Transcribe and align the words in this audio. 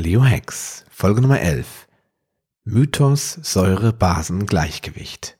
Paleo 0.00 0.24
Hacks, 0.24 0.86
Folge 0.88 1.20
Nummer 1.20 1.40
11. 1.40 1.86
Mythos 2.64 3.38
Säure-Basen-Gleichgewicht. 3.42 5.36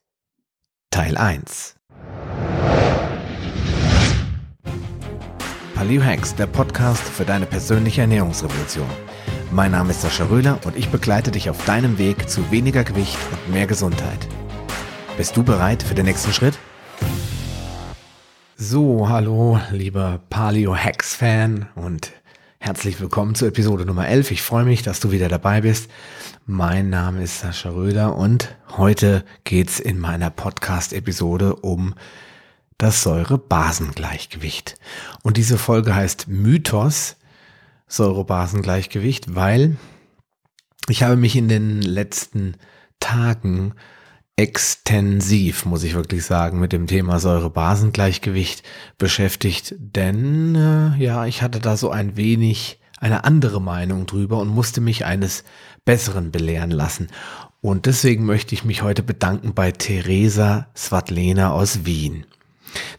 Teil 0.91 1.17
1. 1.17 1.77
Paleo 5.75 6.05
Hacks, 6.05 6.35
der 6.35 6.47
Podcast 6.47 7.03
für 7.03 7.25
deine 7.25 7.47
persönliche 7.47 8.03
Ernährungsrevolution. 8.03 8.87
Mein 9.51 9.71
Name 9.71 9.93
ist 9.93 10.03
Sascha 10.03 10.27
Röhler 10.27 10.61
und 10.67 10.77
ich 10.77 10.91
begleite 10.91 11.31
dich 11.31 11.49
auf 11.49 11.65
deinem 11.65 11.97
Weg 11.97 12.29
zu 12.29 12.51
weniger 12.51 12.85
Gewicht 12.85 13.17
und 13.33 13.55
mehr 13.55 13.67
Gesundheit. 13.67 14.29
Bist 15.17 15.39
du 15.39 15.43
bereit 15.43 15.83
für 15.83 15.95
den 15.95 16.05
nächsten 16.05 16.35
Schritt? 16.35 16.59
So, 18.57 19.09
hallo, 19.09 19.59
lieber 19.71 20.21
Paleo 20.29 20.77
Hacks 20.77 21.15
Fan 21.15 21.67
und 21.77 22.13
Herzlich 22.63 23.01
willkommen 23.01 23.35
zu 23.35 23.47
Episode 23.47 23.87
Nummer 23.87 24.07
11. 24.07 24.33
Ich 24.33 24.43
freue 24.43 24.67
mich, 24.67 24.83
dass 24.83 25.01
du 25.01 25.11
wieder 25.11 25.29
dabei 25.29 25.63
bist. 25.63 25.91
Mein 26.45 26.91
Name 26.91 27.23
ist 27.23 27.41
Sascha 27.41 27.71
Röder 27.71 28.15
und 28.17 28.55
heute 28.77 29.25
geht's 29.45 29.81
in 29.81 29.99
meiner 29.99 30.29
Podcast-Episode 30.29 31.57
um 31.57 31.95
das 32.77 33.03
Säure-Basen-Gleichgewicht. 33.03 34.75
Und 35.23 35.39
diese 35.39 35.57
Folge 35.57 35.95
heißt 35.95 36.29
Mythos 36.29 37.17
Säure-Basen-Gleichgewicht, 37.89 39.35
weil 39.35 39.79
ich 40.87 41.03
habe 41.03 41.17
mich 41.17 41.37
in 41.37 41.49
den 41.49 41.81
letzten 41.81 42.57
Tagen 43.01 43.73
extensiv, 44.41 45.67
muss 45.67 45.83
ich 45.83 45.93
wirklich 45.93 46.25
sagen, 46.25 46.61
mit 46.61 46.73
dem 46.73 46.87
Thema 46.87 47.21
Säure-Basen-Gleichgewicht 47.21 48.63
beschäftigt, 48.97 49.75
denn 49.79 50.55
äh, 50.55 50.97
ja, 50.97 51.27
ich 51.27 51.43
hatte 51.43 51.61
da 51.61 51.77
so 51.77 51.91
ein 51.91 52.17
wenig 52.17 52.81
eine 52.99 53.25
andere 53.25 53.61
Meinung 53.61 54.07
drüber 54.07 54.39
und 54.39 54.49
musste 54.49 54.81
mich 54.81 55.05
eines 55.05 55.45
Besseren 55.85 56.31
belehren 56.31 56.71
lassen. 56.71 57.09
Und 57.61 57.85
deswegen 57.85 58.25
möchte 58.25 58.55
ich 58.55 58.65
mich 58.65 58.81
heute 58.81 59.03
bedanken 59.03 59.53
bei 59.53 59.73
Theresa 59.73 60.69
Svatlena 60.75 61.53
aus 61.53 61.85
Wien. 61.85 62.25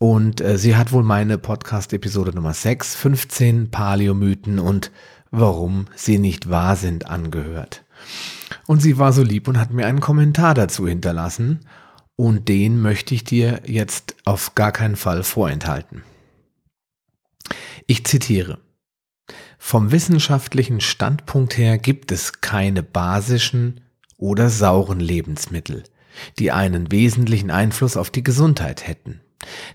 Und 0.00 0.40
äh, 0.40 0.58
sie 0.58 0.74
hat 0.74 0.90
wohl 0.90 1.04
meine 1.04 1.38
Podcast-Episode 1.38 2.34
Nummer 2.34 2.54
6, 2.54 2.96
15 2.96 3.70
Paleo-Mythen 3.70 4.58
und 4.58 4.90
warum 5.30 5.86
sie 5.94 6.18
nicht 6.18 6.50
wahr 6.50 6.74
sind 6.74 7.06
angehört. 7.06 7.84
Und 8.70 8.78
sie 8.78 8.98
war 8.98 9.12
so 9.12 9.24
lieb 9.24 9.48
und 9.48 9.58
hat 9.58 9.72
mir 9.72 9.84
einen 9.88 9.98
Kommentar 9.98 10.54
dazu 10.54 10.86
hinterlassen. 10.86 11.58
Und 12.14 12.48
den 12.48 12.80
möchte 12.80 13.16
ich 13.16 13.24
dir 13.24 13.62
jetzt 13.66 14.14
auf 14.24 14.54
gar 14.54 14.70
keinen 14.70 14.94
Fall 14.94 15.24
vorenthalten. 15.24 16.04
Ich 17.88 18.06
zitiere. 18.06 18.60
Vom 19.58 19.90
wissenschaftlichen 19.90 20.80
Standpunkt 20.80 21.58
her 21.58 21.78
gibt 21.78 22.12
es 22.12 22.42
keine 22.42 22.84
basischen 22.84 23.80
oder 24.16 24.48
sauren 24.48 25.00
Lebensmittel, 25.00 25.82
die 26.38 26.52
einen 26.52 26.92
wesentlichen 26.92 27.50
Einfluss 27.50 27.96
auf 27.96 28.10
die 28.10 28.22
Gesundheit 28.22 28.86
hätten. 28.86 29.20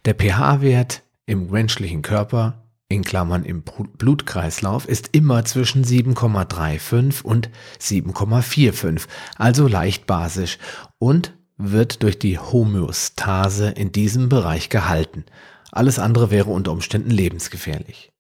Der 0.06 0.14
pH-Wert 0.14 1.03
im 1.25 1.50
menschlichen 1.50 2.02
Körper 2.02 2.65
in 2.88 3.03
Klammern 3.03 3.46
im 3.46 3.63
Blutkreislauf 3.63 4.88
ist 4.88 5.09
immer 5.13 5.44
zwischen 5.46 5.84
7,35 5.84 7.23
und 7.23 7.50
7,45, 7.79 9.07
also 9.38 9.68
leicht 9.68 10.06
basisch 10.06 10.59
und 11.00 11.34
wird 11.57 12.03
durch 12.03 12.19
die 12.19 12.38
Homöostase 12.38 13.69
in 13.69 13.91
diesem 13.91 14.29
Bereich 14.29 14.69
gehalten. 14.69 15.25
Alles 15.72 15.97
andere 15.97 16.29
wäre 16.29 16.51
unter 16.51 16.72
Umständen 16.72 17.09
lebensgefährlich. 17.09 18.12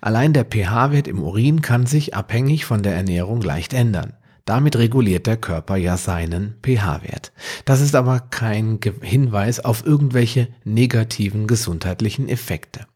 Allein 0.00 0.32
der 0.32 0.44
pH-Wert 0.44 1.06
im 1.06 1.22
Urin 1.22 1.60
kann 1.60 1.84
sich 1.84 2.14
abhängig 2.14 2.64
von 2.64 2.82
der 2.82 2.94
Ernährung 2.94 3.42
leicht 3.42 3.74
ändern. 3.74 4.14
Damit 4.46 4.76
reguliert 4.76 5.26
der 5.26 5.36
Körper 5.36 5.76
ja 5.76 5.98
seinen 5.98 6.56
pH-Wert. 6.62 7.32
Das 7.66 7.82
ist 7.82 7.94
aber 7.94 8.20
kein 8.20 8.80
Hinweis 9.02 9.60
auf 9.60 9.84
irgendwelche 9.84 10.48
negativen 10.64 11.46
gesundheitlichen 11.46 12.30
Effekte. 12.30 12.86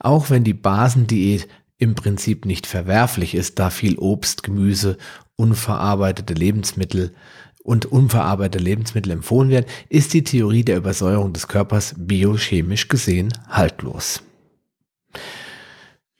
Auch 0.00 0.30
wenn 0.30 0.44
die 0.44 0.54
Basendiät 0.54 1.48
im 1.78 1.94
Prinzip 1.94 2.44
nicht 2.44 2.66
verwerflich 2.66 3.34
ist, 3.34 3.58
da 3.58 3.70
viel 3.70 3.96
Obst, 3.98 4.42
Gemüse, 4.42 4.98
unverarbeitete 5.36 6.34
Lebensmittel 6.34 7.14
und 7.62 7.86
unverarbeitete 7.86 8.62
Lebensmittel 8.62 9.12
empfohlen 9.12 9.50
werden, 9.50 9.66
ist 9.88 10.14
die 10.14 10.24
Theorie 10.24 10.64
der 10.64 10.78
Übersäuerung 10.78 11.32
des 11.32 11.48
Körpers 11.48 11.94
biochemisch 11.96 12.88
gesehen 12.88 13.32
haltlos. 13.48 14.22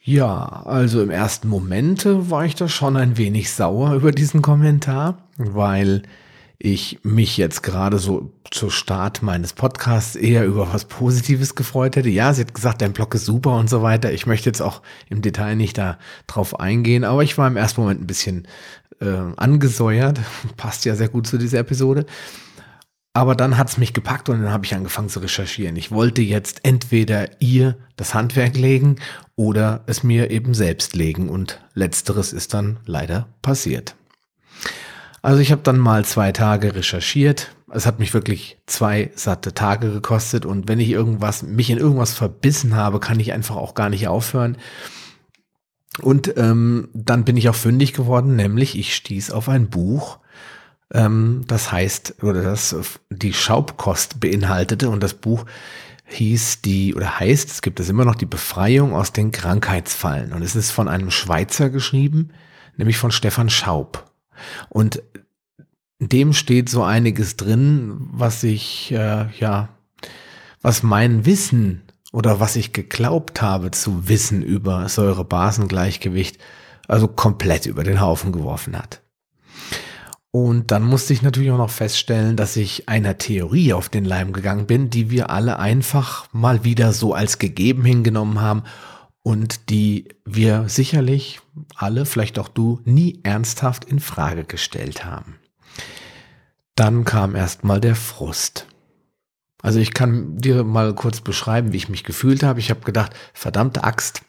Ja, 0.01 0.63
also 0.65 1.03
im 1.03 1.11
ersten 1.11 1.49
Moment 1.49 2.07
war 2.07 2.45
ich 2.45 2.55
da 2.55 2.69
schon 2.69 2.97
ein 2.97 3.19
wenig 3.19 3.51
sauer 3.51 3.95
über 3.95 4.11
diesen 4.11 4.41
Kommentar, 4.41 5.29
weil 5.37 6.03
ich 6.59 6.99
mich 7.05 7.37
jetzt 7.37 7.63
gerade 7.63 7.99
so 7.99 8.33
zur 8.51 8.71
Start 8.71 9.23
meines 9.23 9.53
Podcasts 9.53 10.17
eher 10.17 10.45
über 10.45 10.73
was 10.73 10.87
Positives 10.87 11.55
gefreut 11.55 11.95
hätte. 11.95 12.09
Ja, 12.09 12.35
sie 12.35 12.41
hat 12.43 12.55
gesagt, 12.55 12.83
dein 12.83 12.93
Blog 12.93 13.15
ist 13.15 13.27
super 13.27 13.57
und 13.57 13.71
so 13.71 13.83
weiter. 13.83 14.13
Ich 14.13 14.27
möchte 14.27 14.49
jetzt 14.49 14.61
auch 14.61 14.83
im 15.09 15.23
Detail 15.23 15.55
nicht 15.55 15.79
da 15.79 15.99
drauf 16.27 16.59
eingehen, 16.59 17.05
aber 17.05 17.23
ich 17.23 17.39
war 17.39 17.47
im 17.47 17.57
ersten 17.57 17.83
Moment 17.83 18.01
ein 18.01 18.09
bisschen 18.09 18.49
äh, 19.01 19.07
angesäuert. 19.37 20.21
Passt 20.57 20.85
ja 20.85 20.97
sehr 20.97 21.09
gut 21.09 21.29
zu 21.29 21.39
dieser 21.39 21.61
Episode. 21.61 22.07
Aber 23.15 23.35
dann 23.35 23.57
hat 23.57 23.69
es 23.69 23.79
mich 23.79 23.95
gepackt 23.95 24.29
und 24.29 24.43
dann 24.43 24.53
habe 24.53 24.65
ich 24.65 24.75
angefangen 24.75 25.09
zu 25.09 25.21
recherchieren. 25.21 25.77
Ich 25.77 25.91
wollte 25.91 26.23
jetzt 26.23 26.65
entweder 26.65 27.41
ihr 27.41 27.77
das 27.97 28.15
Handwerk 28.15 28.57
legen 28.57 28.97
oder 29.35 29.83
es 29.87 30.03
mir 30.03 30.31
eben 30.31 30.55
selbst 30.55 30.95
legen. 30.95 31.29
Und 31.29 31.61
letzteres 31.75 32.33
ist 32.33 32.55
dann 32.55 32.79
leider 32.85 33.29
passiert. 33.43 33.98
Also 35.23 35.41
ich 35.41 35.53
habe 35.53 35.63
dann 35.63 35.79
mal 35.79 36.05
zwei 36.05 36.33
Tage 36.33 36.75
recherchiert. 36.75 37.55
Es 37.71 37.87
hat 37.87 37.99
mich 37.99 38.15
wirklich 38.15 38.59
zwei 38.67 39.11
satte 39.15 39.53
Tage 39.53 39.93
gekostet. 39.93 40.47
Und 40.47 40.69
wenn 40.69 40.81
ich 40.81 40.91
irgendwas, 40.91 41.43
mich 41.43 41.71
in 41.71 41.79
irgendwas 41.79 42.15
verbissen 42.15 42.77
habe, 42.77 43.01
kann 43.01 43.21
ich 43.21 43.33
einfach 43.33 43.57
auch 43.57 43.75
gar 43.75 43.91
nicht 43.91 44.09
aufhören. 44.09 44.57
Und 46.01 46.37
ähm, 46.37 46.89
dann 46.95 47.25
bin 47.25 47.37
ich 47.37 47.49
auch 47.49 47.55
fündig 47.55 47.93
geworden, 47.93 48.37
nämlich 48.37 48.79
ich 48.79 48.95
stieß 48.95 49.33
auf 49.33 49.49
ein 49.49 49.69
Buch, 49.69 50.19
ähm, 50.93 51.43
das 51.47 51.73
heißt, 51.73 52.23
oder 52.23 52.43
das 52.43 53.01
die 53.11 53.33
Schaubkost 53.33 54.21
beinhaltete 54.21 54.89
und 54.91 55.03
das 55.03 55.15
Buch 55.15 55.45
hieß 56.05 56.63
die, 56.63 56.95
oder 56.95 57.19
heißt, 57.19 57.51
es 57.51 57.63
gibt 57.63 57.81
es 57.81 57.89
immer 57.89 58.05
noch, 58.05 58.15
die 58.15 58.27
Befreiung 58.27 58.95
aus 58.95 59.13
den 59.13 59.31
Krankheitsfallen. 59.31 60.33
Und 60.33 60.43
es 60.43 60.57
ist 60.57 60.71
von 60.71 60.89
einem 60.89 61.11
Schweizer 61.11 61.69
geschrieben, 61.69 62.31
nämlich 62.77 62.97
von 62.97 63.11
Stefan 63.11 63.51
Schaub. 63.51 64.08
Und 64.69 65.03
dem 66.01 66.33
steht 66.33 66.69
so 66.69 66.83
einiges 66.83 67.37
drin, 67.37 68.09
was 68.13 68.43
ich, 68.43 68.93
äh, 68.93 69.27
ja, 69.39 69.69
was 70.63 70.83
mein 70.83 71.27
Wissen 71.27 71.83
oder 72.13 72.41
was 72.41 72.57
ich 72.57 72.73
geglaubt 72.73 73.43
habe 73.43 73.71
zu 73.71 74.09
wissen 74.09 74.43
über 74.43 74.89
Säure-Basen-Gleichgewicht, 74.89 76.39
also 76.87 77.09
komplett 77.09 77.67
über 77.67 77.85
den 77.85 78.01
Haufen 78.01 78.33
geworfen 78.33 78.77
hat. 78.77 79.03
Und 80.31 80.71
dann 80.71 80.85
musste 80.85 81.13
ich 81.15 81.23
natürlich 81.23 81.51
auch 81.51 81.59
noch 81.59 81.71
feststellen, 81.71 82.37
dass 82.37 82.57
ich 82.57 82.89
einer 82.89 83.19
Theorie 83.19 83.73
auf 83.73 83.89
den 83.89 84.05
Leim 84.05 84.33
gegangen 84.33 84.67
bin, 84.67 84.91
die 84.91 85.11
wir 85.11 85.31
alle 85.31 85.59
einfach 85.59 86.33
mal 86.33 86.65
wieder 86.65 86.93
so 86.93 87.15
als 87.15 87.39
gegeben 87.39 87.85
hingenommen 87.85 88.41
haben 88.41 88.63
und 89.29 89.69
die 89.69 90.09
wir 90.25 90.71
sicherlich 90.71 91.41
alle, 91.75 92.07
vielleicht 92.07 92.39
auch 92.39 92.49
du, 92.49 92.81
nie 92.87 93.21
ernsthaft 93.25 93.85
in 93.85 94.01
Frage 94.01 94.45
gestellt 94.45 95.05
haben. 95.05 95.39
Dann 96.75 97.05
kam 97.05 97.37
erstmal 97.37 97.79
der 97.79 97.95
Frust. 97.95 98.67
Also 99.61 99.81
ich 99.81 99.93
kann 99.93 100.39
dir 100.39 100.65
mal 100.65 100.95
kurz 100.95 101.21
beschreiben, 101.21 101.75
wie 101.75 101.77
ich 101.77 101.91
mich 101.91 102.05
gefühlt 102.05 102.43
habe. 102.43 102.59
Ich 102.59 102.71
habe 102.71 102.81
gedacht, 102.81 103.13
verdammte 103.35 103.85
Axt, 103.85 104.23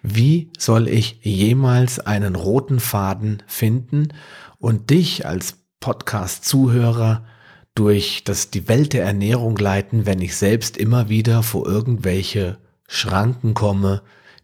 wie 0.00 0.50
soll 0.56 0.88
ich 0.88 1.20
jemals 1.20 2.00
einen 2.00 2.34
roten 2.34 2.80
Faden 2.80 3.42
finden 3.46 4.08
und 4.56 4.88
dich 4.88 5.26
als 5.26 5.58
Podcast-Zuhörer 5.80 7.26
durch 7.74 8.24
das, 8.24 8.48
die 8.48 8.68
Welt 8.68 8.94
der 8.94 9.04
Ernährung 9.04 9.54
leiten, 9.58 10.06
wenn 10.06 10.22
ich 10.22 10.34
selbst 10.34 10.78
immer 10.78 11.10
wieder 11.10 11.42
vor 11.42 11.66
irgendwelche 11.66 12.56
Schranken 12.88 13.52
komme, 13.52 14.00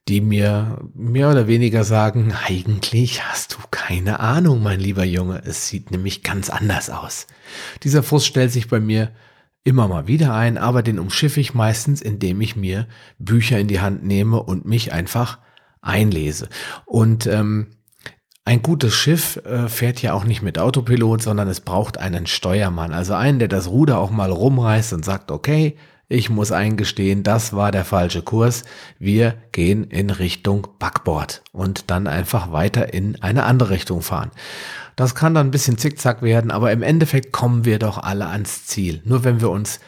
die 0.09 0.21
mir 0.21 0.79
mehr 0.95 1.31
oder 1.31 1.47
weniger 1.47 1.85
sagen, 1.85 2.33
eigentlich 2.47 3.23
hast 3.23 3.55
du 3.55 3.59
keine 3.71 4.21
Ahnung, 4.21 4.63
mein 4.63 4.81
lieber 4.81 5.05
Junge, 5.05 5.43
es 5.45 5.69
sieht 5.69 5.91
nämlich 5.91 6.23
ganz 6.23 6.51
anders 6.51 6.91
aus. 6.91 7.27
Dieser 7.83 8.03
Frust 8.03 8.27
stellt 8.27 8.51
sich 8.51 8.69
bei 8.69 8.81
mir 8.81 9.13
immer 9.65 9.87
mal 9.87 10.09
wieder 10.09 10.35
ein, 10.35 10.59
aber 10.59 10.83
den 10.83 10.99
umschiffe 10.99 11.41
ich 11.41 11.55
meistens, 11.55 12.03
indem 12.03 12.41
ich 12.41 12.57
mir 12.57 12.89
Bücher 13.19 13.61
in 13.61 13.69
die 13.69 13.81
Hand 13.81 14.05
nehme 14.05 14.43
und 14.43 14.65
mich 14.65 14.93
einfach 14.93 15.39
einlese. 15.81 16.49
Und 16.85 17.27
ähm, 17.27 17.69
ein 18.45 18.63
gutes 18.63 18.95
Schiff 18.95 19.37
äh, 19.45 19.69
fährt 19.69 20.03
ja 20.03 20.15
auch 20.15 20.25
nicht 20.25 20.43
mit 20.43 20.59
Autopilot, 20.59 21.23
sondern 21.23 21.47
es 21.47 21.61
braucht 21.61 21.99
einen 21.99 22.27
Steuermann, 22.27 22.93
also 22.93 23.15
einen, 23.15 23.39
der 23.39 23.47
das 23.47 23.69
Ruder 23.69 23.99
auch 23.99 24.11
mal 24.11 24.33
rumreißt 24.33 24.93
und 24.95 25.05
sagt, 25.05 25.31
okay, 25.31 25.77
ich 26.13 26.29
muss 26.29 26.53
eingestehen, 26.53 27.23
das 27.23 27.55
war 27.55 27.73
der 27.73 27.87
falsche 27.87 28.23
Kurs. 28.23 28.65
Wir 28.99 29.35
gehen 29.51 29.85
in 29.85 30.11
Richtung 30.11 30.69
Backbord 30.79 31.43
und 31.53 31.91
dann 31.91 32.07
einfach 32.07 32.53
weiter 32.53 32.93
in 32.93 33.21
eine 33.23 33.45
andere 33.45 33.71
Richtung 33.71 34.03
fahren. 34.03 34.31
Das 34.95 35.15
kann 35.15 35.35
dann 35.35 35.49
ein 35.49 35.53
bisschen 35.53 35.79
zickzack 35.79 36.21
werden, 36.21 36.51
aber 36.51 36.71
im 36.71 36.83
Endeffekt 36.83 37.33
kommen 37.33 37.65
wir 37.65 37.79
doch 37.79 37.97
alle 37.97 38.27
ans 38.27 38.67
Ziel. 38.67 39.01
Nur 39.05 39.25
wenn 39.25 39.41
wir 39.41 39.49
uns 39.49 39.81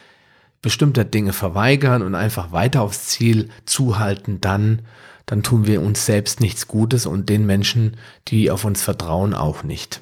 bestimmte 0.63 1.05
Dinge 1.05 1.31
verweigern 1.31 2.01
und 2.01 2.15
einfach 2.15 2.51
weiter 2.51 2.81
aufs 2.81 3.05
Ziel 3.05 3.49
zuhalten, 3.65 4.41
dann, 4.41 4.81
dann 5.27 5.43
tun 5.43 5.67
wir 5.67 5.79
uns 5.83 6.07
selbst 6.07 6.41
nichts 6.41 6.67
Gutes 6.67 7.05
und 7.05 7.29
den 7.29 7.45
Menschen, 7.45 7.97
die 8.29 8.49
auf 8.49 8.65
uns 8.65 8.81
vertrauen, 8.81 9.35
auch 9.35 9.61
nicht. 9.61 10.01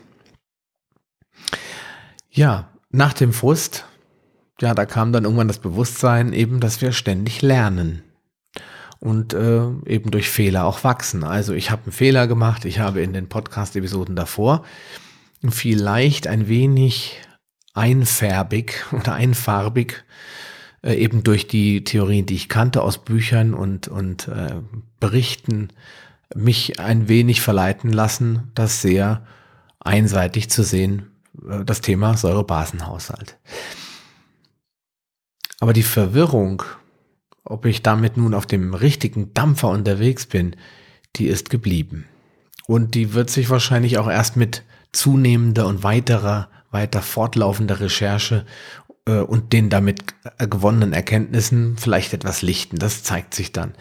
Ja, 2.32 2.70
nach 2.92 3.12
dem 3.12 3.34
Frust, 3.34 3.86
ja, 4.62 4.74
da 4.74 4.86
kam 4.86 5.12
dann 5.12 5.24
irgendwann 5.24 5.48
das 5.48 5.60
Bewusstsein 5.60 6.34
eben, 6.34 6.60
dass 6.60 6.82
wir 6.82 6.92
ständig 6.92 7.42
lernen 7.42 8.04
und 9.00 9.34
äh, 9.34 9.66
eben 9.86 10.12
durch 10.12 10.30
Fehler 10.30 10.66
auch 10.66 10.84
wachsen. 10.84 11.24
Also 11.24 11.54
ich 11.54 11.72
habe 11.72 11.84
einen 11.84 11.92
Fehler 11.92 12.28
gemacht, 12.28 12.66
ich 12.66 12.80
habe 12.80 13.02
in 13.02 13.14
den 13.14 13.28
Podcast-Episoden 13.28 14.16
davor 14.16 14.64
vielleicht 15.50 16.28
ein 16.28 16.48
wenig 16.48 17.20
einfärbig 17.74 18.86
oder 18.92 19.14
einfarbig 19.14 20.04
äh, 20.84 20.94
eben 20.94 21.24
durch 21.24 21.48
die 21.48 21.84
Theorien, 21.84 22.26
die 22.26 22.36
ich 22.36 22.50
kannte 22.50 22.82
aus 22.82 23.04
Büchern 23.04 23.54
und, 23.54 23.88
und 23.88 24.28
äh, 24.28 24.56
Berichten, 25.00 25.70
mich 26.36 26.80
ein 26.80 27.08
wenig 27.10 27.42
verleiten 27.42 27.92
lassen, 27.92 28.52
das 28.56 28.82
sehr 28.82 29.26
einseitig 29.80 30.50
zu 30.50 30.64
sehen, 30.64 31.12
äh, 31.48 31.66
das 31.66 31.82
Thema 31.82 32.16
Säurebasenhaushalt. 32.16 33.38
Aber 35.64 35.72
die 35.72 35.84
Verwirrung 35.84 36.64
ob 37.46 37.66
ich 37.66 37.82
damit 37.82 38.18
nun 38.18 38.34
auf 38.34 38.46
dem 38.46 38.74
richtigen 38.74 39.34
Dampfer 39.34 39.70
unterwegs 39.70 40.26
bin, 40.26 40.56
die 41.16 41.28
ist 41.28 41.50
geblieben. 41.50 42.06
Und 42.66 42.96
die 42.96 43.14
wird 43.14 43.30
sich 43.30 43.50
wahrscheinlich 43.50 43.98
auch 43.98 44.10
erst 44.10 44.38
mit 44.38 44.64
zunehmender 44.94 45.68
und 45.68 45.84
weiterer, 45.84 46.50
weiter 46.72 47.02
fortlaufender 47.02 47.80
Recherche 47.80 48.46
äh, 49.06 49.18
und 49.18 49.54
den 49.54 49.70
damit 49.70 50.16
gewonnenen 50.38 50.94
Erkenntnissen 50.94 51.76
vielleicht 51.78 52.14
etwas 52.14 52.42
lichten. 52.42 52.78
Das 52.78 53.04
zeigt 53.04 53.34
sich 53.34 53.52
dann. 53.52 53.74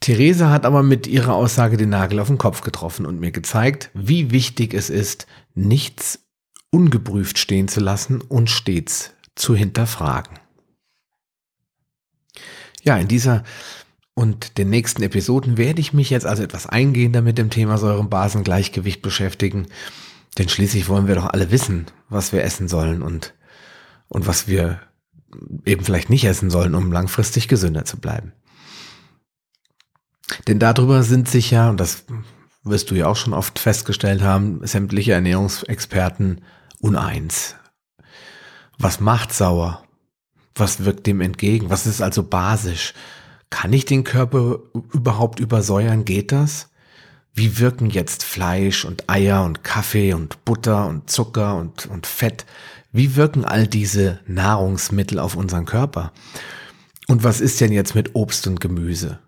Theresa 0.00 0.48
hat 0.48 0.64
aber 0.64 0.82
mit 0.82 1.06
ihrer 1.06 1.34
Aussage 1.34 1.76
den 1.76 1.90
Nagel 1.90 2.18
auf 2.20 2.28
den 2.28 2.38
Kopf 2.38 2.62
getroffen 2.62 3.04
und 3.04 3.20
mir 3.20 3.32
gezeigt, 3.32 3.90
wie 3.92 4.30
wichtig 4.30 4.72
es 4.72 4.88
ist, 4.88 5.26
nichts 5.54 6.20
ungeprüft 6.70 7.38
stehen 7.38 7.68
zu 7.68 7.80
lassen 7.80 8.22
und 8.22 8.48
stets 8.48 9.12
zu 9.34 9.54
hinterfragen. 9.54 10.38
Ja, 12.82 12.96
in 12.96 13.08
dieser 13.08 13.44
und 14.14 14.58
den 14.58 14.70
nächsten 14.70 15.02
Episoden 15.02 15.56
werde 15.56 15.80
ich 15.80 15.92
mich 15.92 16.10
jetzt 16.10 16.26
also 16.26 16.42
etwas 16.42 16.66
eingehender 16.66 17.22
mit 17.22 17.38
dem 17.38 17.48
Thema 17.48 17.78
Säurenbasengleichgewicht 17.78 19.02
beschäftigen. 19.02 19.66
Denn 20.36 20.48
schließlich 20.48 20.88
wollen 20.88 21.06
wir 21.06 21.14
doch 21.14 21.26
alle 21.26 21.50
wissen, 21.50 21.86
was 22.08 22.32
wir 22.32 22.44
essen 22.44 22.68
sollen 22.68 23.02
und, 23.02 23.34
und 24.08 24.26
was 24.26 24.46
wir 24.46 24.80
eben 25.64 25.84
vielleicht 25.84 26.10
nicht 26.10 26.24
essen 26.24 26.50
sollen, 26.50 26.74
um 26.74 26.92
langfristig 26.92 27.48
gesünder 27.48 27.84
zu 27.84 27.98
bleiben. 27.98 28.32
Denn 30.46 30.58
darüber 30.58 31.02
sind 31.02 31.28
sich 31.28 31.50
ja, 31.50 31.70
und 31.70 31.80
das 31.80 32.04
wirst 32.62 32.90
du 32.90 32.94
ja 32.94 33.06
auch 33.06 33.16
schon 33.16 33.32
oft 33.32 33.58
festgestellt 33.58 34.22
haben, 34.22 34.60
sämtliche 34.66 35.12
Ernährungsexperten 35.12 36.42
uneins. 36.80 37.56
Was 38.78 39.00
macht 39.00 39.32
sauer? 39.32 39.82
Was 40.54 40.84
wirkt 40.84 41.06
dem 41.06 41.20
entgegen? 41.20 41.70
Was 41.70 41.86
ist 41.86 42.02
also 42.02 42.22
basisch? 42.22 42.94
Kann 43.50 43.72
ich 43.72 43.84
den 43.84 44.04
Körper 44.04 44.58
überhaupt 44.92 45.40
übersäuern? 45.40 46.04
Geht 46.04 46.32
das? 46.32 46.68
Wie 47.34 47.58
wirken 47.58 47.90
jetzt 47.90 48.24
Fleisch 48.24 48.84
und 48.84 49.08
Eier 49.08 49.44
und 49.44 49.62
Kaffee 49.64 50.14
und 50.14 50.44
Butter 50.44 50.86
und 50.86 51.10
Zucker 51.10 51.56
und, 51.56 51.86
und 51.86 52.06
Fett? 52.06 52.44
Wie 52.92 53.16
wirken 53.16 53.44
all 53.44 53.66
diese 53.66 54.20
Nahrungsmittel 54.26 55.18
auf 55.18 55.36
unseren 55.36 55.64
Körper? 55.64 56.12
Und 57.06 57.24
was 57.24 57.40
ist 57.40 57.60
denn 57.60 57.72
jetzt 57.72 57.94
mit 57.94 58.14
Obst 58.14 58.46
und 58.46 58.60
Gemüse? 58.60 59.20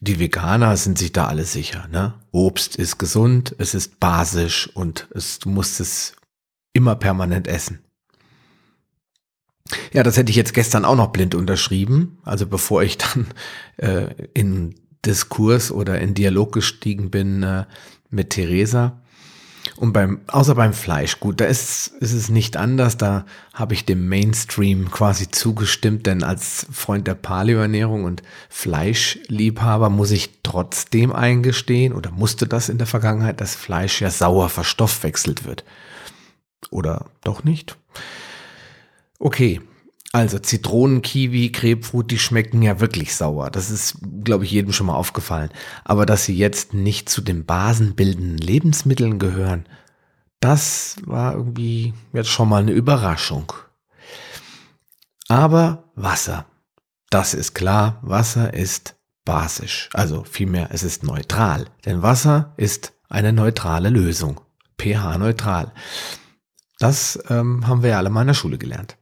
Die 0.00 0.20
Veganer 0.20 0.76
sind 0.76 0.98
sich 0.98 1.12
da 1.12 1.26
alle 1.26 1.44
sicher. 1.44 1.88
Ne? 1.88 2.14
Obst 2.30 2.76
ist 2.76 2.98
gesund, 2.98 3.54
es 3.58 3.74
ist 3.74 3.98
basisch 3.98 4.70
und 4.74 5.08
es, 5.12 5.40
du 5.40 5.48
musst 5.48 5.80
es 5.80 6.14
immer 6.72 6.94
permanent 6.94 7.48
essen. 7.48 7.80
Ja, 9.92 10.02
das 10.02 10.16
hätte 10.16 10.30
ich 10.30 10.36
jetzt 10.36 10.54
gestern 10.54 10.84
auch 10.84 10.96
noch 10.96 11.08
blind 11.08 11.34
unterschrieben. 11.34 12.18
Also 12.24 12.46
bevor 12.46 12.82
ich 12.82 12.98
dann 12.98 13.26
äh, 13.76 14.08
in 14.34 14.74
Diskurs 15.04 15.70
oder 15.70 16.00
in 16.00 16.14
Dialog 16.14 16.52
gestiegen 16.52 17.10
bin 17.10 17.42
äh, 17.42 17.64
mit 18.10 18.30
Theresa. 18.30 19.00
Und 19.76 19.92
beim, 19.92 20.20
außer 20.26 20.54
beim 20.54 20.72
Fleisch, 20.72 21.20
gut, 21.20 21.40
da 21.40 21.44
ist, 21.44 21.88
ist 22.00 22.12
es 22.12 22.28
nicht 22.30 22.56
anders. 22.56 22.96
Da 22.96 23.26
habe 23.52 23.74
ich 23.74 23.84
dem 23.84 24.08
Mainstream 24.08 24.90
quasi 24.90 25.30
zugestimmt, 25.30 26.06
denn 26.06 26.22
als 26.22 26.66
Freund 26.72 27.06
der 27.06 27.14
Paleoernährung 27.14 28.04
und 28.04 28.22
Fleischliebhaber 28.48 29.90
muss 29.90 30.10
ich 30.10 30.40
trotzdem 30.42 31.12
eingestehen 31.12 31.92
oder 31.92 32.10
musste 32.10 32.46
das 32.46 32.68
in 32.68 32.78
der 32.78 32.86
Vergangenheit, 32.86 33.40
dass 33.40 33.54
Fleisch 33.54 34.00
ja 34.00 34.10
sauer 34.10 34.48
verstoffwechselt 34.48 35.44
wird. 35.44 35.64
Oder 36.70 37.06
doch 37.22 37.44
nicht? 37.44 37.76
Okay, 39.18 39.60
also 40.12 40.38
Zitronen, 40.38 41.02
Kiwi, 41.02 41.50
Grapefruit, 41.50 42.10
die 42.10 42.18
schmecken 42.18 42.62
ja 42.62 42.80
wirklich 42.80 43.14
sauer. 43.14 43.50
Das 43.50 43.70
ist, 43.70 43.98
glaube 44.24 44.44
ich, 44.44 44.50
jedem 44.50 44.72
schon 44.72 44.86
mal 44.86 44.94
aufgefallen. 44.94 45.50
Aber 45.84 46.06
dass 46.06 46.24
sie 46.24 46.36
jetzt 46.36 46.72
nicht 46.72 47.08
zu 47.08 47.20
den 47.20 47.44
basenbildenden 47.44 48.38
Lebensmitteln 48.38 49.18
gehören, 49.18 49.66
das 50.40 50.96
war 51.04 51.34
irgendwie 51.34 51.92
jetzt 52.12 52.30
schon 52.30 52.48
mal 52.48 52.62
eine 52.62 52.72
Überraschung. 52.72 53.52
Aber 55.28 55.84
Wasser, 55.94 56.46
das 57.10 57.34
ist 57.34 57.54
klar, 57.54 57.98
Wasser 58.02 58.54
ist 58.54 58.94
basisch. 59.24 59.90
Also 59.92 60.24
vielmehr, 60.24 60.68
es 60.72 60.82
ist 60.82 61.02
neutral. 61.02 61.66
Denn 61.84 62.02
Wasser 62.02 62.54
ist 62.56 62.94
eine 63.10 63.32
neutrale 63.32 63.90
Lösung. 63.90 64.40
pH-neutral. 64.80 65.72
Das 66.78 67.18
ähm, 67.28 67.66
haben 67.66 67.82
wir 67.82 67.90
ja 67.90 67.98
alle 67.98 68.10
mal 68.10 68.22
in 68.22 68.28
der 68.28 68.34
Schule 68.34 68.58
gelernt. 68.58 68.96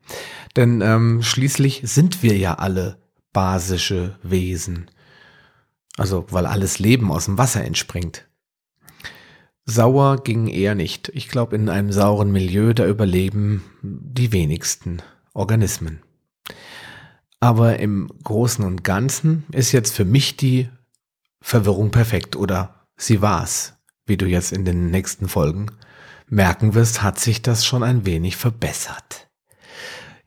Denn 0.57 0.81
ähm, 0.81 1.23
schließlich 1.23 1.83
sind 1.85 2.23
wir 2.23 2.37
ja 2.37 2.55
alle 2.55 2.99
basische 3.33 4.19
Wesen. 4.23 4.91
Also, 5.99 6.27
weil 6.31 6.47
alles 6.47 6.79
Leben 6.79 7.11
aus 7.11 7.27
dem 7.27 7.39
Wasser 7.39 7.65
entspringt. 7.65 8.27
Sauer 9.67 10.23
ging 10.23 10.47
eher 10.47 10.75
nicht. 10.75 11.11
Ich 11.15 11.29
glaube, 11.29 11.57
in 11.57 11.69
einem 11.69 11.93
sauren 11.93 12.33
Milieu, 12.33 12.73
da 12.73 12.87
überleben 12.87 13.65
die 13.83 14.33
wenigsten 14.33 15.03
Organismen. 15.35 16.01
Aber 17.41 17.79
im 17.79 18.09
Großen 18.23 18.65
und 18.65 18.85
Ganzen 18.85 19.45
ist 19.53 19.73
jetzt 19.73 19.95
für 19.95 20.05
mich 20.05 20.37
die 20.37 20.69
Verwirrung 21.43 21.91
perfekt 21.91 22.37
oder 22.37 22.87
sie 22.97 23.21
war's, 23.21 23.75
wie 24.07 24.17
du 24.17 24.27
jetzt 24.27 24.53
in 24.53 24.65
den 24.65 24.91
nächsten 24.91 25.29
Folgen 25.29 25.67
merken 26.29 26.75
wirst, 26.75 27.03
hat 27.03 27.19
sich 27.19 27.43
das 27.43 27.65
schon 27.65 27.83
ein 27.83 28.07
wenig 28.07 28.37
verbessert. 28.37 29.27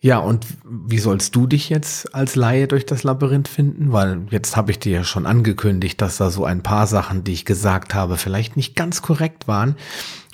Ja, 0.01 0.19
und 0.19 0.47
wie 0.63 0.99
sollst 0.99 1.35
du 1.35 1.45
dich 1.45 1.67
jetzt 1.67 2.15
als 2.15 2.37
Laie 2.37 2.69
durch 2.69 2.85
das 2.85 3.03
Labyrinth 3.03 3.49
finden? 3.49 3.91
Weil 3.91 4.27
jetzt 4.29 4.55
habe 4.55 4.71
ich 4.71 4.79
dir 4.79 4.93
ja 4.93 5.03
schon 5.03 5.25
angekündigt, 5.25 5.99
dass 5.99 6.15
da 6.15 6.29
so 6.29 6.45
ein 6.45 6.63
paar 6.63 6.87
Sachen, 6.87 7.25
die 7.25 7.33
ich 7.33 7.43
gesagt 7.43 7.93
habe, 7.93 8.15
vielleicht 8.15 8.55
nicht 8.55 8.77
ganz 8.77 9.01
korrekt 9.01 9.49
waren. 9.49 9.75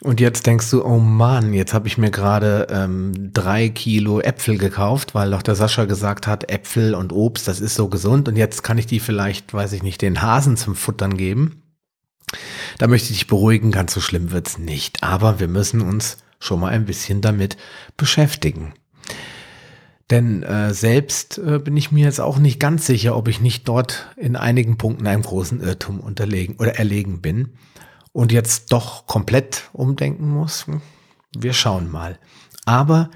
Und 0.02 0.20
jetzt 0.20 0.46
denkst 0.46 0.70
du, 0.70 0.86
oh 0.86 1.00
Mann, 1.00 1.52
jetzt 1.52 1.74
habe 1.74 1.88
ich 1.88 1.98
mir 1.98 2.12
gerade 2.12 2.68
ähm, 2.70 3.32
drei 3.34 3.70
Kilo 3.70 4.20
Äpfel 4.20 4.60
gekauft, 4.60 5.16
weil 5.16 5.32
doch 5.32 5.42
der 5.42 5.56
Sascha 5.56 5.86
gesagt 5.86 6.28
hat, 6.28 6.52
Äpfel 6.52 6.94
und 6.94 7.12
Obst, 7.12 7.48
das 7.48 7.60
ist 7.60 7.74
so 7.74 7.88
gesund. 7.90 8.28
Und 8.28 8.36
jetzt 8.36 8.62
kann 8.62 8.78
ich 8.78 8.86
die 8.86 9.00
vielleicht, 9.00 9.52
weiß 9.52 9.74
ich 9.74 9.82
nicht, 9.82 10.04
den 10.04 10.22
Hasen 10.22 10.58
zum 10.58 10.76
Futtern 10.76 11.18
geben. 11.18 11.64
Da 12.78 12.88
möchte 12.88 13.12
ich 13.12 13.20
dich 13.20 13.28
beruhigen, 13.28 13.72
ganz 13.72 13.94
so 13.94 14.02
schlimm 14.02 14.32
wird's 14.32 14.58
nicht. 14.58 15.04
Aber 15.04 15.40
wir 15.40 15.48
müssen 15.48 15.82
uns 15.82 16.18
schon 16.40 16.60
mal 16.60 16.72
ein 16.72 16.86
bisschen 16.86 17.22
damit 17.22 17.58
beschäftigen. 17.98 18.74
Denn 20.12 20.44
äh, 20.44 20.74
selbst 20.74 21.40
äh, 21.40 21.60
bin 21.60 21.76
ich 21.76 21.92
mir 21.92 22.06
jetzt 22.06 22.22
auch 22.22 22.38
nicht 22.38 22.60
ganz 22.60 22.86
sicher, 22.86 23.16
ob 23.18 23.28
ich 23.28 23.42
nicht 23.42 23.68
dort 23.68 24.08
in 24.18 24.36
einigen 24.36 24.78
Punkten 24.78 25.08
einem 25.08 25.24
großen 25.24 25.62
Irrtum 25.62 26.00
unterlegen 26.00 26.58
oder 26.58 26.76
erlegen 26.76 27.22
bin 27.22 27.54
und 28.12 28.32
jetzt 28.32 28.72
doch 28.72 29.08
komplett 29.08 29.70
umdenken 29.74 30.30
muss. 30.30 30.68
Wir 31.36 31.54
schauen 31.54 31.92
mal. 31.92 32.20
Aber 32.66 33.10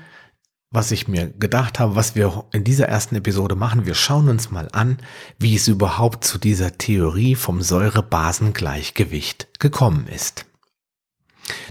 was 0.72 0.92
ich 0.92 1.08
mir 1.08 1.28
gedacht 1.28 1.80
habe, 1.80 1.96
was 1.96 2.16
wir 2.16 2.46
in 2.52 2.64
dieser 2.64 2.88
ersten 2.88 3.16
Episode 3.16 3.56
machen, 3.56 3.88
wir 3.88 3.96
schauen 3.96 4.30
uns 4.30 4.52
mal 4.52 4.70
an, 4.72 4.98
wie 5.40 5.56
es 5.56 5.68
überhaupt 5.68 6.24
zu 6.24 6.38
dieser 6.38 6.78
Theorie 6.78 7.36
vom 7.36 7.62
Säure-Basen-Gleichgewicht 7.62 9.60
gekommen 9.60 10.08
ist. 10.08 10.46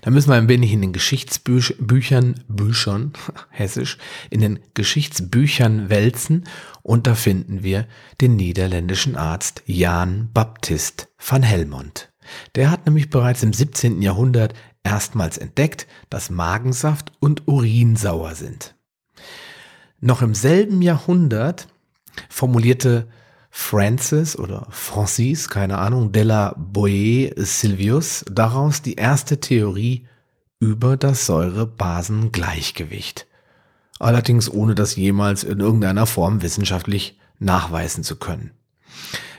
Da 0.01 0.11
müssen 0.11 0.31
wir 0.31 0.35
ein 0.35 0.49
wenig 0.49 0.73
in 0.73 0.81
den 0.81 0.93
Geschichtsbüchern, 0.93 2.45
Büchern, 2.49 3.13
hessisch, 3.51 3.99
in 4.31 4.41
den 4.41 4.59
Geschichtsbüchern 4.75 5.89
wälzen 5.89 6.49
und 6.83 7.07
da 7.07 7.15
finden 7.15 7.63
wir 7.63 7.87
den 8.21 8.35
niederländischen 8.35 9.15
Arzt 9.15 9.63
Jan 9.67 10.31
Baptist 10.33 11.09
van 11.25 11.45
Helmont. 11.45 12.13
Der 12.57 12.73
hat 12.73 12.87
nämlich 12.87 13.11
bereits 13.11 13.45
im 13.45 13.53
17. 13.53 14.03
Jahrhundert 14.03 14.55
erstmals 14.83 15.39
entdeckt, 15.39 15.87
dass 16.11 16.31
Magensaft 16.31 17.13
und 17.21 17.47
Urin 17.47 17.95
sauer 17.95 18.35
sind. 18.35 18.75
Noch 20.01 20.23
im 20.23 20.35
selben 20.35 20.81
Jahrhundert 20.81 21.67
formulierte 22.29 23.09
Francis 23.51 24.39
oder 24.39 24.69
Francis, 24.71 25.49
keine 25.49 25.79
Ahnung, 25.79 26.13
Della 26.13 26.55
Boe 26.57 27.33
Silvius 27.37 28.25
daraus 28.31 28.81
die 28.83 28.95
erste 28.95 29.41
Theorie 29.41 30.07
über 30.61 30.97
das 30.97 31.27
Säure-Basen-Gleichgewicht. 31.27 33.27
Allerdings 33.99 34.49
ohne 34.49 34.77
das 34.77 34.95
jemals 34.95 35.43
in 35.43 35.59
irgendeiner 35.59 36.07
Form 36.07 36.43
wissenschaftlich 36.43 37.19
nachweisen 37.41 38.05
zu 38.05 38.15
können. 38.17 38.53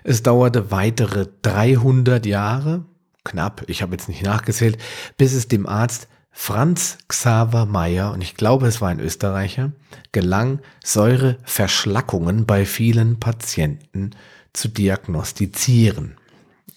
Es 0.04 0.24
dauerte 0.24 0.72
weitere 0.72 1.28
300 1.42 2.26
Jahre, 2.26 2.84
knapp, 3.24 3.64
ich 3.68 3.82
habe 3.82 3.94
jetzt 3.94 4.10
nicht 4.10 4.24
nachgezählt, 4.24 4.78
bis 5.18 5.32
es 5.34 5.48
dem 5.48 5.68
Arzt 5.68 6.10
Franz 6.32 6.98
Xaver 7.08 7.66
Meyer, 7.66 8.12
und 8.14 8.22
ich 8.22 8.36
glaube, 8.36 8.68
es 8.68 8.82
war 8.82 8.90
ein 8.90 9.00
Österreicher, 9.00 9.72
gelang, 10.12 10.60
Säureverschlackungen 10.84 12.46
bei 12.46 12.66
vielen 12.66 13.20
Patienten 13.20 14.12
zu 14.54 14.68
diagnostizieren. 14.68 16.16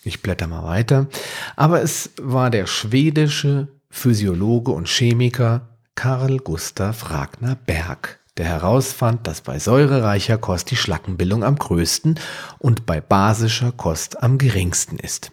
Ich 0.04 0.23
blätter 0.23 0.47
mal 0.47 0.64
weiter. 0.64 1.06
Aber 1.56 1.82
es 1.82 2.11
war 2.21 2.50
der 2.50 2.66
schwedische 2.66 3.68
Physiologe 3.88 4.73
und 4.73 4.88
Chemiker 4.88 5.68
Karl 5.94 6.38
Gustav 6.38 7.11
Ragnar 7.11 7.54
Berg, 7.54 8.18
der 8.37 8.47
herausfand, 8.47 9.26
dass 9.26 9.42
bei 9.42 9.59
säurereicher 9.59 10.38
Kost 10.38 10.71
die 10.71 10.76
Schlackenbildung 10.76 11.44
am 11.44 11.56
größten 11.56 12.18
und 12.59 12.87
bei 12.87 13.00
basischer 13.00 13.73
Kost 13.73 14.23
am 14.23 14.38
geringsten 14.38 14.99
ist. 14.99 15.30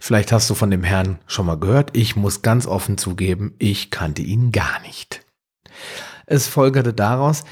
Vielleicht 0.00 0.32
hast 0.32 0.48
du 0.50 0.54
von 0.54 0.70
dem 0.70 0.84
Herrn 0.84 1.18
schon 1.26 1.46
mal 1.46 1.58
gehört. 1.58 1.96
Ich 1.96 2.16
muss 2.16 2.42
ganz 2.42 2.66
offen 2.66 2.98
zugeben, 2.98 3.54
ich 3.58 3.90
kannte 3.90 4.22
ihn 4.22 4.52
gar 4.52 4.80
nicht. 4.80 5.20
Es 6.26 6.46
folgerte 6.46 6.92
daraus, 6.92 7.44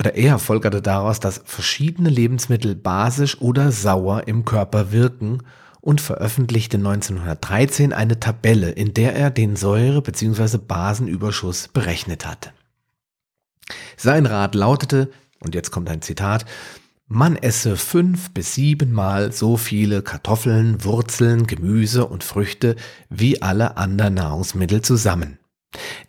oder 0.00 0.14
er 0.14 0.38
folgerte 0.38 0.82
daraus, 0.82 1.20
dass 1.20 1.42
verschiedene 1.44 2.10
Lebensmittel 2.10 2.74
basisch 2.74 3.40
oder 3.40 3.72
sauer 3.72 4.26
im 4.26 4.44
Körper 4.44 4.92
wirken 4.92 5.42
und 5.80 6.00
veröffentlichte 6.00 6.76
1913 6.78 7.92
eine 7.92 8.18
Tabelle, 8.18 8.70
in 8.70 8.92
der 8.92 9.14
er 9.14 9.30
den 9.30 9.56
Säure- 9.56 10.02
bzw. 10.02 10.58
Basenüberschuss 10.58 11.68
berechnet 11.68 12.26
hatte. 12.26 12.50
Sein 13.96 14.26
Rat 14.26 14.54
lautete, 14.54 15.10
und 15.40 15.54
jetzt 15.54 15.70
kommt 15.70 15.88
ein 15.88 16.02
Zitat, 16.02 16.44
man 17.08 17.36
esse 17.36 17.76
fünf 17.76 18.30
bis 18.32 18.54
siebenmal 18.54 19.32
so 19.32 19.56
viele 19.56 20.02
Kartoffeln, 20.02 20.84
Wurzeln, 20.84 21.46
Gemüse 21.46 22.06
und 22.06 22.24
Früchte 22.24 22.76
wie 23.08 23.42
alle 23.42 23.76
anderen 23.76 24.14
Nahrungsmittel 24.14 24.82
zusammen. 24.82 25.38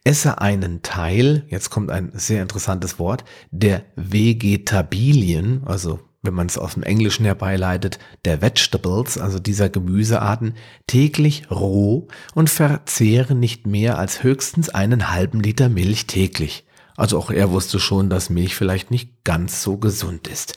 Esse 0.03 0.39
einen 0.41 0.81
Teil, 0.81 1.45
jetzt 1.49 1.69
kommt 1.69 1.91
ein 1.91 2.11
sehr 2.13 2.41
interessantes 2.41 2.99
Wort, 2.99 3.25
der 3.51 3.83
Vegetabilien, 3.95 5.63
also 5.65 5.99
wenn 6.23 6.33
man 6.33 6.47
es 6.47 6.57
aus 6.57 6.73
dem 6.73 6.83
Englischen 6.83 7.25
herbeileitet, 7.25 7.99
der 8.25 8.41
Vegetables, 8.41 9.17
also 9.17 9.39
dieser 9.39 9.69
Gemüsearten, 9.69 10.55
täglich 10.87 11.51
roh 11.51 12.07
und 12.33 12.49
verzehre 12.49 13.35
nicht 13.35 13.67
mehr 13.67 13.97
als 13.97 14.23
höchstens 14.23 14.69
einen 14.69 15.11
halben 15.11 15.41
Liter 15.41 15.69
Milch 15.69 16.07
täglich. 16.07 16.66
Also 16.97 17.17
auch 17.19 17.29
er 17.29 17.51
wusste 17.51 17.79
schon, 17.79 18.09
dass 18.09 18.29
Milch 18.29 18.55
vielleicht 18.55 18.91
nicht 18.91 19.23
ganz 19.23 19.63
so 19.63 19.77
gesund 19.77 20.27
ist. 20.27 20.55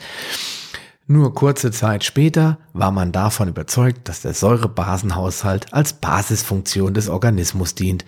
Nur 1.06 1.34
kurze 1.34 1.70
Zeit 1.70 2.02
später 2.02 2.58
war 2.72 2.90
man 2.90 3.12
davon 3.12 3.48
überzeugt, 3.48 4.08
dass 4.08 4.22
der 4.22 4.32
Säurebasenhaushalt 4.32 5.72
als 5.74 5.92
Basisfunktion 5.92 6.94
des 6.94 7.08
Organismus 7.08 7.74
dient 7.74 8.04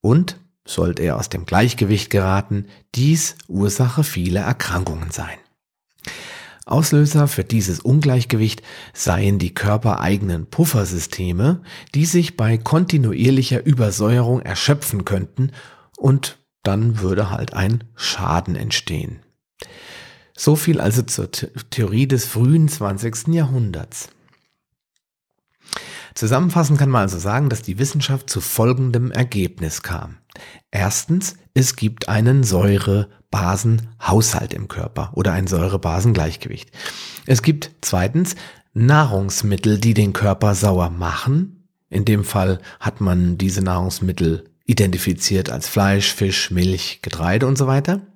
und, 0.00 0.40
sollte 0.64 1.02
er 1.02 1.16
aus 1.16 1.28
dem 1.28 1.44
Gleichgewicht 1.44 2.08
geraten, 2.08 2.66
dies 2.94 3.36
Ursache 3.48 4.04
vieler 4.04 4.42
Erkrankungen 4.42 5.10
sein. 5.10 5.36
Auslöser 6.64 7.26
für 7.26 7.42
dieses 7.42 7.80
Ungleichgewicht 7.80 8.62
seien 8.94 9.38
die 9.38 9.52
körpereigenen 9.52 10.46
Puffersysteme, 10.46 11.62
die 11.94 12.06
sich 12.06 12.36
bei 12.36 12.56
kontinuierlicher 12.56 13.66
Übersäuerung 13.66 14.40
erschöpfen 14.40 15.04
könnten 15.04 15.50
und 15.96 16.38
dann 16.62 17.00
würde 17.00 17.30
halt 17.30 17.54
ein 17.54 17.84
Schaden 17.94 18.56
entstehen. 18.56 19.20
So 20.36 20.56
viel 20.56 20.80
also 20.80 21.02
zur 21.02 21.30
Theorie 21.30 22.08
des 22.08 22.24
frühen 22.24 22.68
20. 22.68 23.28
Jahrhunderts. 23.28 24.08
Zusammenfassend 26.14 26.78
kann 26.78 26.90
man 26.90 27.02
also 27.02 27.18
sagen, 27.18 27.48
dass 27.48 27.62
die 27.62 27.78
Wissenschaft 27.78 28.28
zu 28.30 28.40
folgendem 28.40 29.12
Ergebnis 29.12 29.82
kam. 29.82 30.16
Erstens, 30.70 31.36
es 31.54 31.76
gibt 31.76 32.08
einen 32.08 32.42
Säure-Basen-Haushalt 32.42 34.54
im 34.54 34.66
Körper 34.68 35.12
oder 35.14 35.32
ein 35.32 35.46
Säure-Basen-Gleichgewicht. 35.46 36.70
Es 37.26 37.42
gibt 37.42 37.72
zweitens 37.80 38.34
Nahrungsmittel, 38.72 39.78
die 39.78 39.94
den 39.94 40.12
Körper 40.12 40.54
sauer 40.54 40.90
machen. 40.90 41.68
In 41.88 42.04
dem 42.04 42.22
Fall 42.24 42.60
hat 42.78 43.00
man 43.00 43.38
diese 43.38 43.62
Nahrungsmittel 43.62 44.49
identifiziert 44.70 45.50
als 45.50 45.68
Fleisch, 45.68 46.14
Fisch, 46.14 46.50
Milch, 46.50 47.00
Getreide 47.02 47.46
und 47.46 47.58
so 47.58 47.66
weiter. 47.66 48.06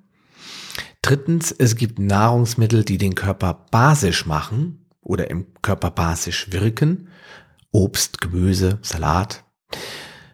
Drittens, 1.01 1.51
es 1.51 1.75
gibt 1.75 1.99
Nahrungsmittel, 1.99 2.83
die 2.83 2.97
den 2.97 3.13
Körper 3.13 3.65
basisch 3.69 4.25
machen 4.25 4.87
oder 5.01 5.29
im 5.29 5.47
Körper 5.61 5.91
basisch 5.91 6.51
wirken. 6.51 7.09
Obst, 7.71 8.21
Gemüse, 8.21 8.79
Salat. 8.81 9.43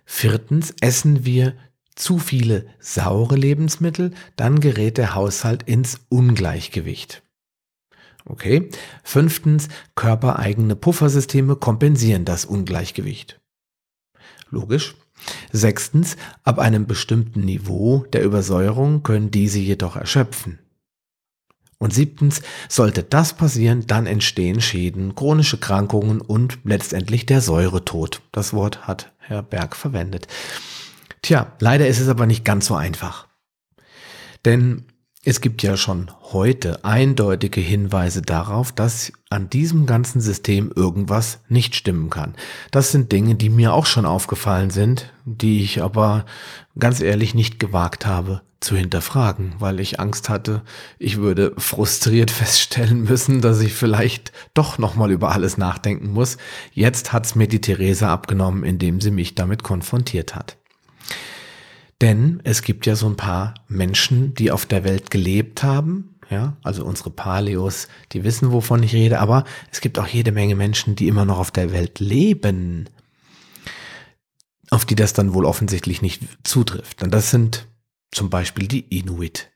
Viertens, 0.06 0.74
essen 0.80 1.26
wir 1.26 1.56
zu 1.96 2.20
viele 2.20 2.68
saure 2.80 3.36
Lebensmittel, 3.36 4.12
dann 4.36 4.60
gerät 4.60 4.98
der 4.98 5.16
Haushalt 5.16 5.64
ins 5.64 6.00
Ungleichgewicht. 6.10 7.24
Okay. 8.26 8.70
Fünftens, 9.04 9.68
körpereigene 9.96 10.76
Puffersysteme 10.76 11.56
kompensieren 11.56 12.26
das 12.26 12.46
Ungleichgewicht. 12.46 13.42
Logisch. 14.50 14.96
Sechstens, 15.52 16.18
ab 16.44 16.60
einem 16.60 16.86
bestimmten 16.88 17.42
Niveau 17.42 18.06
der 18.14 18.24
Übersäuerung 18.24 19.04
können 19.04 19.32
diese 19.32 19.60
jedoch 19.60 19.96
erschöpfen. 19.96 20.60
Und 21.78 21.94
siebtens, 21.94 22.44
sollte 22.70 23.02
das 23.02 23.34
passieren, 23.34 23.88
dann 23.88 24.06
entstehen 24.06 24.62
Schäden, 24.62 25.16
chronische 25.16 25.58
Krankungen 25.58 26.22
und 26.22 26.60
letztendlich 26.64 27.26
der 27.26 27.42
Säuretod. 27.42 28.22
Das 28.32 28.54
Wort 28.54 28.88
hat 28.88 29.12
Herr 29.18 29.42
Berg 29.42 29.76
verwendet. 29.76 30.28
Tja, 31.24 31.54
leider 31.60 31.88
ist 31.88 32.00
es 32.00 32.08
aber 32.08 32.28
nicht 32.28 32.46
ganz 32.46 32.68
so 32.68 32.76
einfach. 32.76 33.28
Denn 34.46 34.86
es 35.24 35.40
gibt 35.40 35.62
ja 35.62 35.78
schon 35.78 36.10
heute 36.32 36.84
eindeutige 36.84 37.62
Hinweise 37.62 38.24
darauf, 38.24 38.72
dass 38.72 39.14
an 39.30 39.52
diesem 39.52 39.86
ganzen 39.86 40.20
System 40.20 40.72
irgendwas 40.76 41.42
nicht 41.48 41.76
stimmen 41.76 42.10
kann. 42.10 42.34
Das 42.72 42.92
sind 42.92 43.12
Dinge, 43.12 43.36
die 43.36 43.50
mir 43.50 43.74
auch 43.74 43.86
schon 43.86 44.06
aufgefallen 44.06 44.72
sind, 44.72 45.14
die 45.26 45.64
ich 45.64 45.84
aber 45.84 46.26
ganz 46.80 47.02
ehrlich 47.02 47.36
nicht 47.36 47.60
gewagt 47.60 48.08
habe 48.08 48.42
zu 48.62 48.76
hinterfragen, 48.76 49.54
weil 49.60 49.80
ich 49.80 50.00
Angst 50.00 50.28
hatte, 50.28 50.64
ich 50.98 51.18
würde 51.18 51.54
frustriert 51.58 52.32
feststellen 52.32 53.04
müssen, 53.04 53.42
dass 53.42 53.60
ich 53.62 53.74
vielleicht 53.74 54.32
doch 54.56 54.80
nochmal 54.80 55.12
über 55.12 55.32
alles 55.32 55.56
nachdenken 55.56 56.10
muss. 56.12 56.38
Jetzt 56.74 57.14
hat's 57.14 57.36
mir 57.36 57.48
die 57.48 57.62
Therese 57.62 58.08
abgenommen, 58.08 58.64
indem 58.64 59.00
sie 59.02 59.12
mich 59.12 59.36
damit 59.36 59.62
konfrontiert 59.62 60.34
hat. 60.36 60.58
Denn 62.02 62.42
es 62.44 62.64
gibt 62.64 62.88
ja 62.88 62.96
so 62.96 63.08
ein 63.08 63.16
paar 63.16 63.54
Menschen, 63.68 64.34
die 64.34 64.52
auf 64.52 64.66
der 64.66 64.84
Welt 64.84 65.12
gelebt 65.12 65.62
haben, 65.62 66.16
ja, 66.32 66.58
also 66.64 66.84
unsere 66.86 67.12
Paleos, 67.12 67.90
die 68.14 68.24
wissen, 68.24 68.52
wovon 68.52 68.82
ich 68.82 68.94
rede, 68.94 69.20
aber 69.20 69.44
es 69.72 69.82
gibt 69.82 70.00
auch 70.00 70.08
jede 70.08 70.32
Menge 70.32 70.56
Menschen, 70.56 70.96
die 70.96 71.08
immer 71.08 71.26
noch 71.26 71.38
auf 71.38 71.52
der 71.52 71.72
Welt 71.72 72.00
leben, 72.00 72.90
auf 74.72 74.86
die 74.86 74.96
das 74.96 75.14
dann 75.14 75.34
wohl 75.34 75.46
offensichtlich 75.46 76.02
nicht 76.02 76.24
zutrifft. 76.44 77.04
Und 77.04 77.14
das 77.14 77.30
sind 77.30 77.68
zum 78.12 78.30
Beispiel 78.30 78.68
die 78.68 78.98
Inuit. 78.98 79.52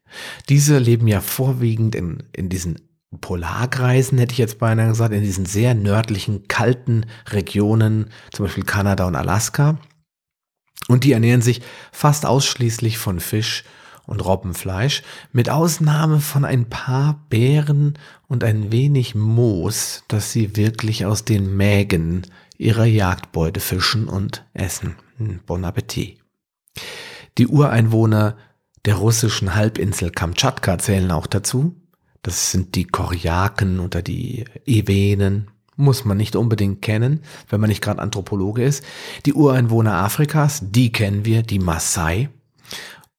Diese 0.49 0.77
leben 0.77 1.07
ja 1.07 1.21
vorwiegend 1.21 1.95
in, 1.95 2.23
in 2.33 2.49
diesen 2.49 2.79
Polarkreisen, 3.21 4.17
hätte 4.17 4.33
ich 4.33 4.37
jetzt 4.39 4.59
beinahe 4.59 4.89
gesagt, 4.89 5.13
in 5.13 5.23
diesen 5.23 5.45
sehr 5.45 5.73
nördlichen, 5.73 6.47
kalten 6.49 7.05
Regionen, 7.29 8.11
zum 8.33 8.45
Beispiel 8.45 8.65
Kanada 8.65 9.07
und 9.07 9.15
Alaska. 9.15 9.77
Und 10.87 11.03
die 11.03 11.13
ernähren 11.13 11.41
sich 11.41 11.61
fast 11.91 12.25
ausschließlich 12.25 12.97
von 12.97 13.19
Fisch 13.19 13.63
und 14.05 14.23
Robbenfleisch, 14.23 15.01
mit 15.31 15.49
Ausnahme 15.49 16.19
von 16.19 16.45
ein 16.45 16.69
paar 16.69 17.25
Beeren 17.29 17.97
und 18.27 18.43
ein 18.43 18.71
wenig 18.71 19.15
Moos, 19.15 20.03
das 20.07 20.31
sie 20.31 20.55
wirklich 20.55 21.05
aus 21.05 21.25
den 21.25 21.57
Mägen 21.57 22.23
ihrer 22.57 22.85
Jagdbeute 22.85 23.59
fischen 23.59 24.07
und 24.07 24.45
essen. 24.53 24.95
Hm, 25.17 25.39
bon 25.45 25.65
Appetit. 25.65 26.19
Die 27.37 27.47
Ureinwohner 27.47 28.37
der 28.85 28.95
russischen 28.95 29.55
Halbinsel 29.55 30.11
Kamtschatka 30.11 30.77
zählen 30.77 31.11
auch 31.11 31.27
dazu. 31.27 31.75
Das 32.21 32.51
sind 32.51 32.75
die 32.75 32.85
Koryaken 32.85 33.79
oder 33.79 34.01
die 34.01 34.45
Ewenen. 34.65 35.51
Muss 35.75 36.05
man 36.05 36.17
nicht 36.17 36.35
unbedingt 36.35 36.81
kennen, 36.81 37.21
wenn 37.49 37.59
man 37.59 37.69
nicht 37.69 37.81
gerade 37.81 38.01
Anthropologe 38.01 38.63
ist. 38.63 38.83
Die 39.25 39.33
Ureinwohner 39.33 39.95
Afrikas, 39.95 40.61
die 40.63 40.91
kennen 40.91 41.25
wir, 41.25 41.43
die 41.43 41.59
Maasai. 41.59 42.29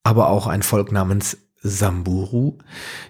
Aber 0.03 0.31
auch 0.31 0.47
ein 0.47 0.63
Volk 0.63 0.93
namens 0.93 1.39
Samburu. 1.63 2.59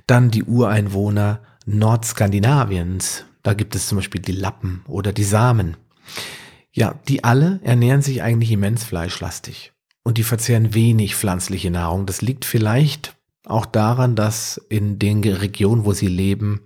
Dann 0.06 0.30
die 0.30 0.44
Ureinwohner 0.44 1.40
Nordskandinaviens. 1.66 3.24
Da 3.42 3.54
gibt 3.54 3.74
es 3.74 3.86
zum 3.86 3.98
Beispiel 3.98 4.20
die 4.20 4.32
Lappen 4.32 4.82
oder 4.88 5.12
die 5.12 5.24
Samen. 5.24 5.76
Ja, 6.72 6.94
die 7.08 7.24
alle 7.24 7.60
ernähren 7.62 8.02
sich 8.02 8.22
eigentlich 8.22 8.52
immens 8.52 8.84
fleischlastig 8.84 9.72
und 10.02 10.18
die 10.18 10.24
verzehren 10.24 10.74
wenig 10.74 11.16
pflanzliche 11.16 11.70
Nahrung. 11.70 12.06
Das 12.06 12.22
liegt 12.22 12.44
vielleicht 12.44 13.16
auch 13.44 13.66
daran, 13.66 14.14
dass 14.14 14.60
in 14.68 14.98
den 14.98 15.22
Regionen, 15.24 15.84
wo 15.84 15.92
sie 15.92 16.08
leben, 16.08 16.60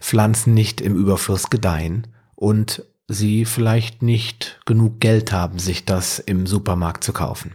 Pflanzen 0.00 0.54
nicht 0.54 0.80
im 0.80 0.96
Überfluss 0.96 1.48
gedeihen 1.48 2.08
und 2.42 2.84
sie 3.06 3.44
vielleicht 3.44 4.02
nicht 4.02 4.60
genug 4.66 4.98
Geld 4.98 5.30
haben, 5.30 5.60
sich 5.60 5.84
das 5.84 6.18
im 6.18 6.48
Supermarkt 6.48 7.04
zu 7.04 7.12
kaufen. 7.12 7.54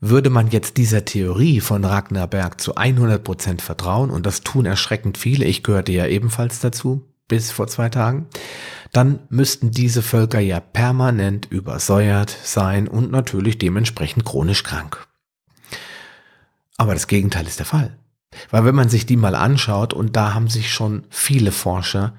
Würde 0.00 0.30
man 0.30 0.48
jetzt 0.48 0.78
dieser 0.78 1.04
Theorie 1.04 1.60
von 1.60 1.84
Ragnar 1.84 2.28
Berg 2.28 2.58
zu 2.58 2.74
100 2.74 3.22
Prozent 3.22 3.60
vertrauen, 3.60 4.08
und 4.08 4.24
das 4.24 4.40
tun 4.40 4.64
erschreckend 4.64 5.18
viele, 5.18 5.44
ich 5.44 5.62
gehörte 5.62 5.92
ja 5.92 6.06
ebenfalls 6.06 6.60
dazu, 6.60 7.06
bis 7.28 7.50
vor 7.50 7.66
zwei 7.66 7.90
Tagen, 7.90 8.26
dann 8.90 9.18
müssten 9.28 9.70
diese 9.70 10.00
Völker 10.00 10.40
ja 10.40 10.58
permanent 10.58 11.44
übersäuert 11.50 12.34
sein 12.42 12.88
und 12.88 13.10
natürlich 13.10 13.58
dementsprechend 13.58 14.24
chronisch 14.24 14.62
krank. 14.62 15.06
Aber 16.78 16.94
das 16.94 17.06
Gegenteil 17.06 17.46
ist 17.46 17.58
der 17.58 17.66
Fall. 17.66 17.98
Weil 18.50 18.64
wenn 18.64 18.74
man 18.74 18.88
sich 18.88 19.04
die 19.04 19.18
mal 19.18 19.34
anschaut, 19.34 19.92
und 19.92 20.16
da 20.16 20.32
haben 20.32 20.48
sich 20.48 20.72
schon 20.72 21.04
viele 21.10 21.52
Forscher 21.52 22.14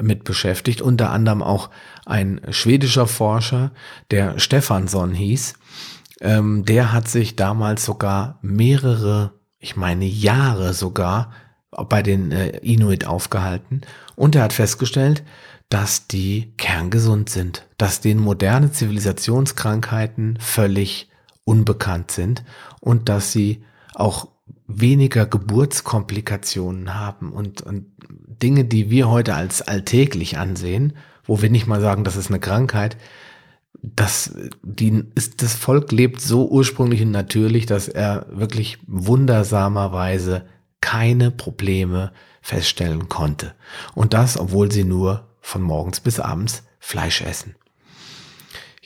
mit 0.00 0.24
beschäftigt, 0.24 0.80
unter 0.80 1.10
anderem 1.10 1.42
auch 1.42 1.70
ein 2.04 2.40
schwedischer 2.50 3.06
Forscher, 3.06 3.72
der 4.10 4.38
Stefansson 4.38 5.12
hieß, 5.12 5.54
ähm, 6.20 6.64
der 6.64 6.92
hat 6.92 7.08
sich 7.08 7.36
damals 7.36 7.84
sogar 7.84 8.38
mehrere, 8.42 9.32
ich 9.58 9.76
meine 9.76 10.06
Jahre 10.06 10.72
sogar, 10.74 11.30
bei 11.70 12.02
den 12.02 12.32
äh, 12.32 12.58
Inuit 12.58 13.06
aufgehalten. 13.06 13.82
Und 14.14 14.34
er 14.34 14.44
hat 14.44 14.52
festgestellt, 14.52 15.22
dass 15.68 16.06
die 16.06 16.54
kerngesund 16.56 17.28
sind, 17.28 17.66
dass 17.76 18.00
denen 18.00 18.20
moderne 18.20 18.70
Zivilisationskrankheiten 18.70 20.38
völlig 20.40 21.10
unbekannt 21.44 22.10
sind 22.10 22.44
und 22.80 23.08
dass 23.08 23.32
sie 23.32 23.64
auch 23.94 24.28
weniger 24.66 25.26
Geburtskomplikationen 25.26 26.94
haben 26.94 27.32
und, 27.32 27.62
und 27.62 27.86
Dinge, 28.42 28.64
die 28.64 28.90
wir 28.90 29.08
heute 29.08 29.34
als 29.34 29.62
alltäglich 29.62 30.38
ansehen, 30.38 30.94
wo 31.24 31.40
wir 31.42 31.50
nicht 31.50 31.66
mal 31.66 31.80
sagen, 31.80 32.04
das 32.04 32.16
ist 32.16 32.30
eine 32.30 32.40
Krankheit, 32.40 32.96
das, 33.82 34.34
die 34.62 35.04
ist, 35.14 35.42
das 35.42 35.54
Volk 35.54 35.92
lebt 35.92 36.20
so 36.20 36.48
ursprünglich 36.48 37.02
und 37.02 37.10
natürlich, 37.10 37.66
dass 37.66 37.88
er 37.88 38.26
wirklich 38.30 38.78
wundersamerweise 38.86 40.46
keine 40.80 41.30
Probleme 41.30 42.12
feststellen 42.40 43.08
konnte. 43.08 43.54
Und 43.94 44.14
das, 44.14 44.38
obwohl 44.38 44.72
sie 44.72 44.84
nur 44.84 45.28
von 45.40 45.62
morgens 45.62 46.00
bis 46.00 46.20
abends 46.20 46.64
Fleisch 46.78 47.20
essen. 47.22 47.54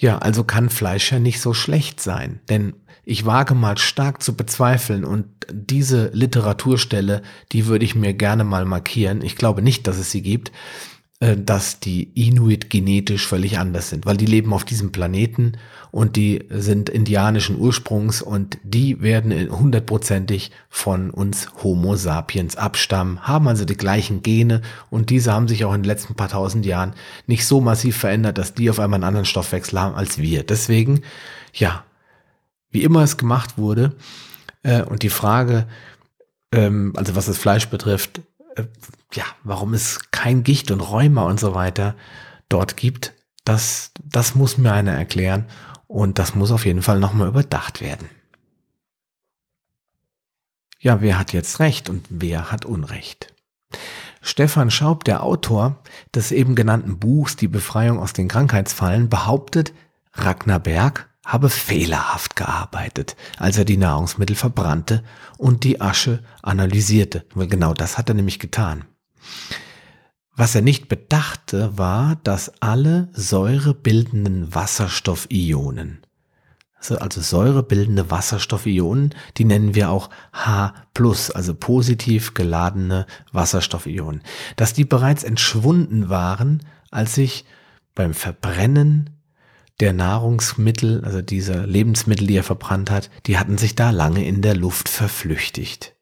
Ja, 0.00 0.16
also 0.16 0.44
kann 0.44 0.70
Fleisch 0.70 1.12
ja 1.12 1.18
nicht 1.18 1.42
so 1.42 1.52
schlecht 1.52 2.00
sein, 2.00 2.40
denn 2.48 2.72
ich 3.04 3.26
wage 3.26 3.54
mal 3.54 3.76
stark 3.76 4.22
zu 4.22 4.34
bezweifeln 4.34 5.04
und 5.04 5.26
diese 5.52 6.08
Literaturstelle, 6.14 7.20
die 7.52 7.66
würde 7.66 7.84
ich 7.84 7.94
mir 7.94 8.14
gerne 8.14 8.44
mal 8.44 8.64
markieren. 8.64 9.20
Ich 9.20 9.36
glaube 9.36 9.60
nicht, 9.60 9.86
dass 9.86 9.98
es 9.98 10.10
sie 10.10 10.22
gibt, 10.22 10.52
dass 11.20 11.80
die 11.80 12.04
Inuit 12.14 12.70
genetisch 12.70 13.26
völlig 13.26 13.58
anders 13.58 13.90
sind, 13.90 14.06
weil 14.06 14.16
die 14.16 14.24
leben 14.24 14.54
auf 14.54 14.64
diesem 14.64 14.90
Planeten 14.90 15.58
und 15.90 16.16
die 16.16 16.46
sind 16.48 16.88
indianischen 16.88 17.58
Ursprungs 17.58 18.22
und 18.22 18.56
die 18.62 19.02
werden 19.02 19.50
hundertprozentig 19.50 20.50
von 20.70 21.10
uns 21.10 21.48
Homo 21.62 21.96
sapiens 21.96 22.56
abstammen, 22.56 23.20
haben 23.28 23.48
also 23.48 23.66
die 23.66 23.76
gleichen 23.76 24.22
Gene 24.22 24.62
und 24.88 25.10
diese 25.10 25.34
haben 25.34 25.46
sich 25.46 25.66
auch 25.66 25.74
in 25.74 25.82
den 25.82 25.88
letzten 25.88 26.14
paar 26.14 26.30
tausend 26.30 26.64
Jahren 26.64 26.94
nicht 27.26 27.46
so 27.46 27.60
massiv 27.60 27.98
verändert, 27.98 28.38
dass 28.38 28.54
die 28.54 28.70
auf 28.70 28.78
einmal 28.78 28.96
einen 28.96 29.04
anderen 29.04 29.26
Stoffwechsel 29.26 29.78
haben 29.78 29.94
als 29.94 30.16
wir. 30.16 30.42
Deswegen, 30.42 31.02
ja, 31.52 31.84
wie 32.70 32.82
immer 32.82 33.02
es 33.02 33.18
gemacht 33.18 33.58
wurde 33.58 33.94
äh, 34.62 34.82
und 34.82 35.02
die 35.02 35.10
Frage, 35.10 35.66
ähm, 36.52 36.94
also 36.96 37.14
was 37.14 37.26
das 37.26 37.36
Fleisch 37.36 37.66
betrifft, 37.68 38.22
äh, 38.56 38.64
ja, 39.14 39.24
warum 39.44 39.74
es 39.74 40.10
kein 40.10 40.42
Gicht 40.42 40.70
und 40.70 40.80
Rheuma 40.80 41.22
und 41.22 41.40
so 41.40 41.54
weiter 41.54 41.96
dort 42.48 42.76
gibt, 42.76 43.14
das, 43.44 43.92
das 44.04 44.34
muss 44.34 44.58
mir 44.58 44.72
einer 44.72 44.92
erklären 44.92 45.46
und 45.86 46.18
das 46.18 46.34
muss 46.34 46.52
auf 46.52 46.66
jeden 46.66 46.82
Fall 46.82 47.00
nochmal 47.00 47.28
überdacht 47.28 47.80
werden. 47.80 48.08
Ja, 50.78 51.00
wer 51.00 51.18
hat 51.18 51.32
jetzt 51.32 51.60
Recht 51.60 51.90
und 51.90 52.06
wer 52.08 52.50
hat 52.50 52.64
Unrecht? 52.64 53.34
Stefan 54.22 54.70
Schaub, 54.70 55.04
der 55.04 55.22
Autor 55.22 55.82
des 56.14 56.32
eben 56.32 56.54
genannten 56.54 56.98
Buchs 56.98 57.36
Die 57.36 57.48
Befreiung 57.48 57.98
aus 57.98 58.12
den 58.12 58.28
Krankheitsfallen, 58.28 59.08
behauptet, 59.08 59.72
Ragnar 60.12 60.58
Berg 60.58 61.08
habe 61.24 61.48
fehlerhaft 61.48 62.34
gearbeitet, 62.34 63.16
als 63.38 63.56
er 63.56 63.64
die 63.64 63.76
Nahrungsmittel 63.76 64.36
verbrannte 64.36 65.04
und 65.38 65.64
die 65.64 65.80
Asche 65.80 66.22
analysierte. 66.42 67.24
Genau 67.34 67.74
das 67.74 67.98
hat 67.98 68.08
er 68.08 68.14
nämlich 68.14 68.38
getan. 68.38 68.84
Was 70.36 70.54
er 70.54 70.62
nicht 70.62 70.88
bedachte, 70.88 71.76
war, 71.76 72.16
dass 72.24 72.62
alle 72.62 73.10
säurebildenden 73.12 74.54
Wasserstoffionen, 74.54 76.00
also 76.78 77.20
säurebildende 77.20 78.10
Wasserstoffionen, 78.10 79.14
die 79.36 79.44
nennen 79.44 79.74
wir 79.74 79.90
auch 79.90 80.08
H+, 80.32 80.72
also 81.34 81.54
positiv 81.54 82.32
geladene 82.32 83.06
Wasserstoffionen, 83.32 84.22
dass 84.56 84.72
die 84.72 84.86
bereits 84.86 85.24
entschwunden 85.24 86.08
waren, 86.08 86.62
als 86.90 87.14
sich 87.14 87.44
beim 87.94 88.14
Verbrennen 88.14 89.10
der 89.80 89.92
Nahrungsmittel, 89.92 91.04
also 91.04 91.20
dieser 91.20 91.66
Lebensmittel, 91.66 92.26
die 92.26 92.36
er 92.36 92.44
verbrannt 92.44 92.90
hat, 92.90 93.10
die 93.26 93.38
hatten 93.38 93.58
sich 93.58 93.74
da 93.74 93.90
lange 93.90 94.24
in 94.26 94.40
der 94.40 94.56
Luft 94.56 94.88
verflüchtigt. 94.88 95.94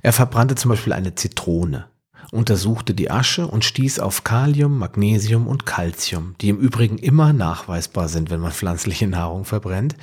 Er 0.00 0.14
verbrannte 0.14 0.54
zum 0.54 0.70
Beispiel 0.70 0.94
eine 0.94 1.14
Zitrone, 1.14 1.89
untersuchte 2.32 2.94
die 2.94 3.10
Asche 3.10 3.46
und 3.46 3.64
stieß 3.64 3.98
auf 3.98 4.24
Kalium, 4.24 4.78
Magnesium 4.78 5.46
und 5.46 5.66
Calcium, 5.66 6.34
die 6.40 6.48
im 6.48 6.58
Übrigen 6.58 6.98
immer 6.98 7.32
nachweisbar 7.32 8.08
sind, 8.08 8.30
wenn 8.30 8.40
man 8.40 8.52
pflanzliche 8.60 9.06
Nahrung 9.06 9.44
verbrennt. 9.44 9.96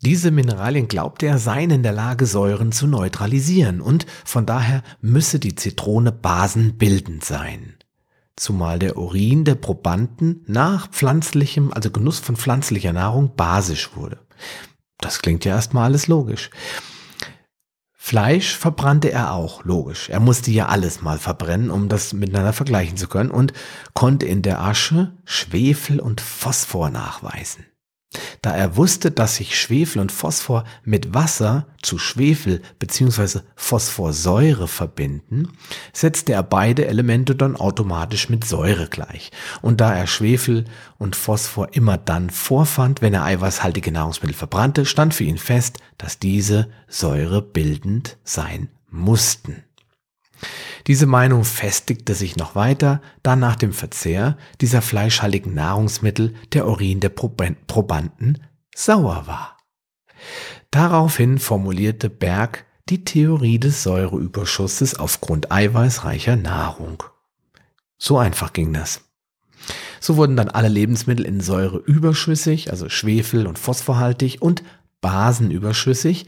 Diese 0.00 0.30
Mineralien 0.30 0.86
glaubte 0.86 1.26
er 1.26 1.38
seien 1.38 1.70
in 1.70 1.82
der 1.82 1.92
Lage, 1.92 2.26
Säuren 2.26 2.72
zu 2.72 2.86
neutralisieren 2.86 3.80
und 3.80 4.04
von 4.24 4.44
daher 4.44 4.82
müsse 5.00 5.38
die 5.38 5.54
Zitrone 5.54 6.12
basenbildend 6.12 7.24
sein 7.24 7.74
zumal 8.36 8.78
der 8.78 8.96
Urin 8.96 9.44
der 9.44 9.54
Probanden 9.54 10.44
nach 10.46 10.88
pflanzlichem, 10.88 11.72
also 11.72 11.90
Genuss 11.90 12.18
von 12.18 12.36
pflanzlicher 12.36 12.92
Nahrung 12.92 13.36
basisch 13.36 13.96
wurde. 13.96 14.18
Das 14.98 15.20
klingt 15.20 15.44
ja 15.44 15.54
erstmal 15.54 15.84
alles 15.84 16.06
logisch. 16.08 16.50
Fleisch 18.06 18.54
verbrannte 18.58 19.10
er 19.10 19.32
auch, 19.32 19.64
logisch. 19.64 20.10
Er 20.10 20.20
musste 20.20 20.50
ja 20.50 20.66
alles 20.66 21.00
mal 21.00 21.16
verbrennen, 21.16 21.70
um 21.70 21.88
das 21.88 22.12
miteinander 22.12 22.52
vergleichen 22.52 22.98
zu 22.98 23.08
können 23.08 23.30
und 23.30 23.54
konnte 23.94 24.26
in 24.26 24.42
der 24.42 24.60
Asche 24.60 25.14
Schwefel 25.24 26.00
und 26.00 26.20
Phosphor 26.20 26.90
nachweisen. 26.90 27.64
Da 28.42 28.54
er 28.54 28.76
wusste, 28.76 29.10
dass 29.10 29.36
sich 29.36 29.58
Schwefel 29.58 30.00
und 30.00 30.12
Phosphor 30.12 30.64
mit 30.84 31.14
Wasser 31.14 31.66
zu 31.82 31.98
Schwefel 31.98 32.62
bzw. 32.78 33.40
Phosphorsäure 33.56 34.68
verbinden, 34.68 35.48
setzte 35.92 36.32
er 36.32 36.42
beide 36.42 36.86
Elemente 36.86 37.34
dann 37.34 37.56
automatisch 37.56 38.28
mit 38.28 38.44
Säure 38.44 38.88
gleich. 38.88 39.30
Und 39.62 39.80
da 39.80 39.94
er 39.94 40.06
Schwefel 40.06 40.64
und 40.98 41.16
Phosphor 41.16 41.68
immer 41.72 41.98
dann 41.98 42.30
vorfand, 42.30 43.02
wenn 43.02 43.14
er 43.14 43.24
eiweißhaltige 43.24 43.92
Nahrungsmittel 43.92 44.36
verbrannte, 44.36 44.86
stand 44.86 45.14
für 45.14 45.24
ihn 45.24 45.38
fest, 45.38 45.78
dass 45.98 46.18
diese 46.18 46.68
Säure 46.88 47.42
bildend 47.42 48.16
sein 48.24 48.68
mussten. 48.90 49.64
Diese 50.86 51.06
Meinung 51.06 51.44
festigte 51.44 52.14
sich 52.14 52.36
noch 52.36 52.54
weiter, 52.54 53.00
da 53.22 53.36
nach 53.36 53.56
dem 53.56 53.72
Verzehr 53.72 54.36
dieser 54.60 54.82
fleischhaltigen 54.82 55.54
Nahrungsmittel 55.54 56.34
der 56.52 56.66
Urin 56.66 57.00
der 57.00 57.08
Probanden 57.08 58.42
sauer 58.74 59.26
war. 59.26 59.58
Daraufhin 60.70 61.38
formulierte 61.38 62.10
Berg 62.10 62.66
die 62.88 63.04
Theorie 63.04 63.58
des 63.58 63.82
Säureüberschusses 63.82 64.98
aufgrund 64.98 65.50
eiweißreicher 65.50 66.36
Nahrung. 66.36 67.02
So 67.96 68.18
einfach 68.18 68.52
ging 68.52 68.72
das. 68.72 69.00
So 70.00 70.16
wurden 70.16 70.36
dann 70.36 70.50
alle 70.50 70.68
Lebensmittel 70.68 71.24
in 71.24 71.40
Säure 71.40 71.78
überschüssig, 71.78 72.70
also 72.70 72.90
Schwefel- 72.90 73.46
und 73.46 73.58
Phosphorhaltig 73.58 74.42
und 74.42 74.62
Basenüberschüssig, 75.00 76.26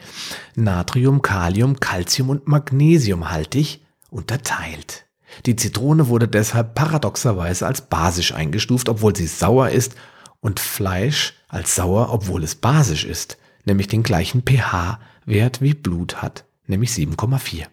Natrium, 0.55 1.21
Kalium, 1.21 1.79
Calcium 1.79 2.31
und 2.31 2.47
Magnesiumhaltig 2.47 3.86
unterteilt. 4.11 5.07
Die 5.45 5.57
Zitrone 5.57 6.09
wurde 6.09 6.29
deshalb 6.29 6.75
paradoxerweise 6.75 7.67
als 7.67 7.83
basisch 7.83 8.33
eingestuft, 8.33 8.89
obwohl 8.89 9.15
sie 9.15 9.27
sauer 9.27 9.71
ist, 9.71 9.97
und 10.41 10.61
Fleisch 10.61 11.35
als 11.49 11.75
sauer, 11.75 12.13
obwohl 12.13 12.45
es 12.45 12.55
basisch 12.55 13.05
ist, 13.05 13.37
nämlich 13.65 13.89
den 13.89 14.03
gleichen 14.03 14.43
pH-Wert 14.43 15.61
wie 15.61 15.75
Blut 15.75 16.23
hat, 16.23 16.45
nämlich 16.67 16.91
7,4. 16.91 17.67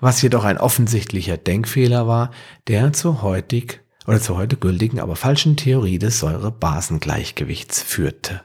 Was 0.00 0.20
jedoch 0.20 0.44
ein 0.44 0.58
offensichtlicher 0.58 1.36
Denkfehler 1.36 2.08
war, 2.08 2.30
der 2.66 2.92
zur 2.92 3.22
heutig 3.22 3.80
oder 4.06 4.20
zur 4.20 4.36
heute 4.36 4.56
gültigen, 4.56 5.00
aber 5.00 5.16
falschen 5.16 5.56
Theorie 5.56 5.98
des 5.98 6.18
Säure-Basen-Gleichgewichts 6.18 7.80
führte. 7.80 8.42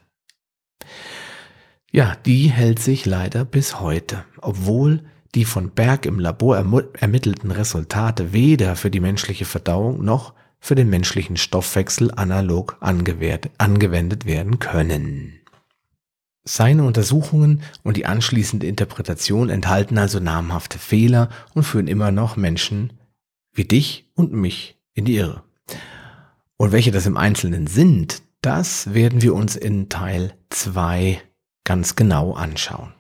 Ja, 1.92 2.16
die 2.26 2.50
hält 2.50 2.80
sich 2.80 3.06
leider 3.06 3.46
bis 3.46 3.80
heute, 3.80 4.24
obwohl 4.38 5.06
die 5.36 5.46
von 5.46 5.70
Berg 5.72 6.06
im 6.06 6.20
Labor 6.20 6.58
ermittelten 6.58 7.52
Resultate 7.52 8.34
weder 8.34 8.76
für 8.76 8.90
die 8.90 9.00
menschliche 9.00 9.46
Verdauung 9.46 10.04
noch 10.04 10.34
für 10.60 10.76
den 10.76 10.90
menschlichen 10.90 11.38
Stoffwechsel 11.38 12.12
analog 12.12 12.78
angewendet 12.82 14.26
werden 14.26 14.60
können. 14.60 15.40
Seine 16.44 16.84
Untersuchungen 16.84 17.62
und 17.84 17.96
die 17.96 18.06
anschließende 18.06 18.66
Interpretation 18.66 19.50
enthalten 19.50 19.98
also 19.98 20.20
namhafte 20.20 20.80
Fehler 20.80 21.30
und 21.54 21.64
führen 21.64 21.88
immer 21.88 22.12
noch 22.12 22.38
Menschen 22.38 22.94
wie 23.54 23.66
dich 23.66 24.10
und 24.16 24.34
mich 24.34 24.78
in 24.94 25.06
die 25.06 25.16
Irre. 25.16 25.44
Und 26.58 26.72
welche 26.72 26.92
das 26.92 27.06
im 27.06 27.18
Einzelnen 27.18 27.68
sind, 27.68 28.22
das 28.42 28.94
werden 28.94 29.22
wir 29.22 29.34
uns 29.34 29.56
in 29.56 29.90
Teil 29.90 30.34
2 30.50 31.22
ganz 31.64 31.96
genau 31.96 32.34
anschauen. 32.34 32.94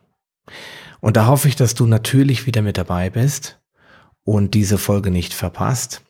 Und 1.01 1.17
da 1.17 1.27
hoffe 1.27 1.47
ich, 1.47 1.55
dass 1.55 1.75
du 1.75 1.85
natürlich 1.85 2.45
wieder 2.45 2.61
mit 2.61 2.77
dabei 2.77 3.09
bist 3.09 3.59
und 4.23 4.53
diese 4.53 4.77
Folge 4.77 5.11
nicht 5.11 5.33
verpasst, 5.33 6.01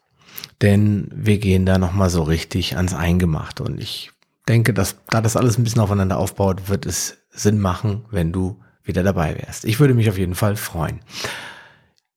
denn 0.62 1.10
wir 1.14 1.38
gehen 1.38 1.66
da 1.66 1.78
nochmal 1.78 2.10
so 2.10 2.24
richtig 2.24 2.76
ans 2.76 2.94
Eingemachte 2.94 3.64
und 3.64 3.80
ich 3.80 4.12
denke, 4.48 4.74
dass 4.74 4.98
da 5.10 5.22
das 5.22 5.38
alles 5.38 5.58
ein 5.58 5.64
bisschen 5.64 5.82
aufeinander 5.82 6.18
aufbaut, 6.18 6.70
wird 6.70 6.86
es 6.86 7.18
Sinn 7.30 7.60
machen, 7.60 8.06
wenn 8.10 8.32
du 8.32 8.60
wieder 8.84 9.04
dabei 9.04 9.38
wärst. 9.38 9.66
Ich 9.66 9.80
würde 9.80 9.94
mich 9.94 10.10
auf 10.10 10.18
jeden 10.18 10.36
Fall 10.36 10.56
freuen. 10.56 11.00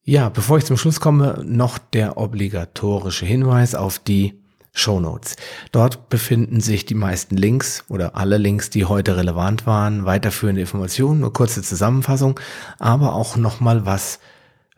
Ja, 0.03 0.31
bevor 0.31 0.59
ich 0.59 0.65
zum 0.65 0.77
Schluss 0.77 0.99
komme, 0.99 1.43
noch 1.47 1.79
der 1.79 2.17
obligatorische 2.17 3.27
Hinweis 3.27 3.75
auf 3.75 3.99
die 4.01 4.42
Show 4.75 5.01
Notes. 5.01 5.37
Dort 5.71 6.09
befinden 6.09 6.61
sich 6.61 6.87
die 6.87 6.95
meisten 6.95 7.37
Links 7.37 7.85
oder 7.89 8.17
alle 8.17 8.39
Links, 8.39 8.71
die 8.71 8.87
heute 8.87 9.17
relevant 9.17 9.67
waren, 9.67 10.07
weiterführende 10.07 10.63
Informationen, 10.63 11.21
nur 11.21 11.33
kurze 11.33 11.63
Zusammenfassung, 11.63 12.41
aber 12.79 13.15
auch 13.15 13.37
nochmal 13.37 13.85
was 13.85 14.19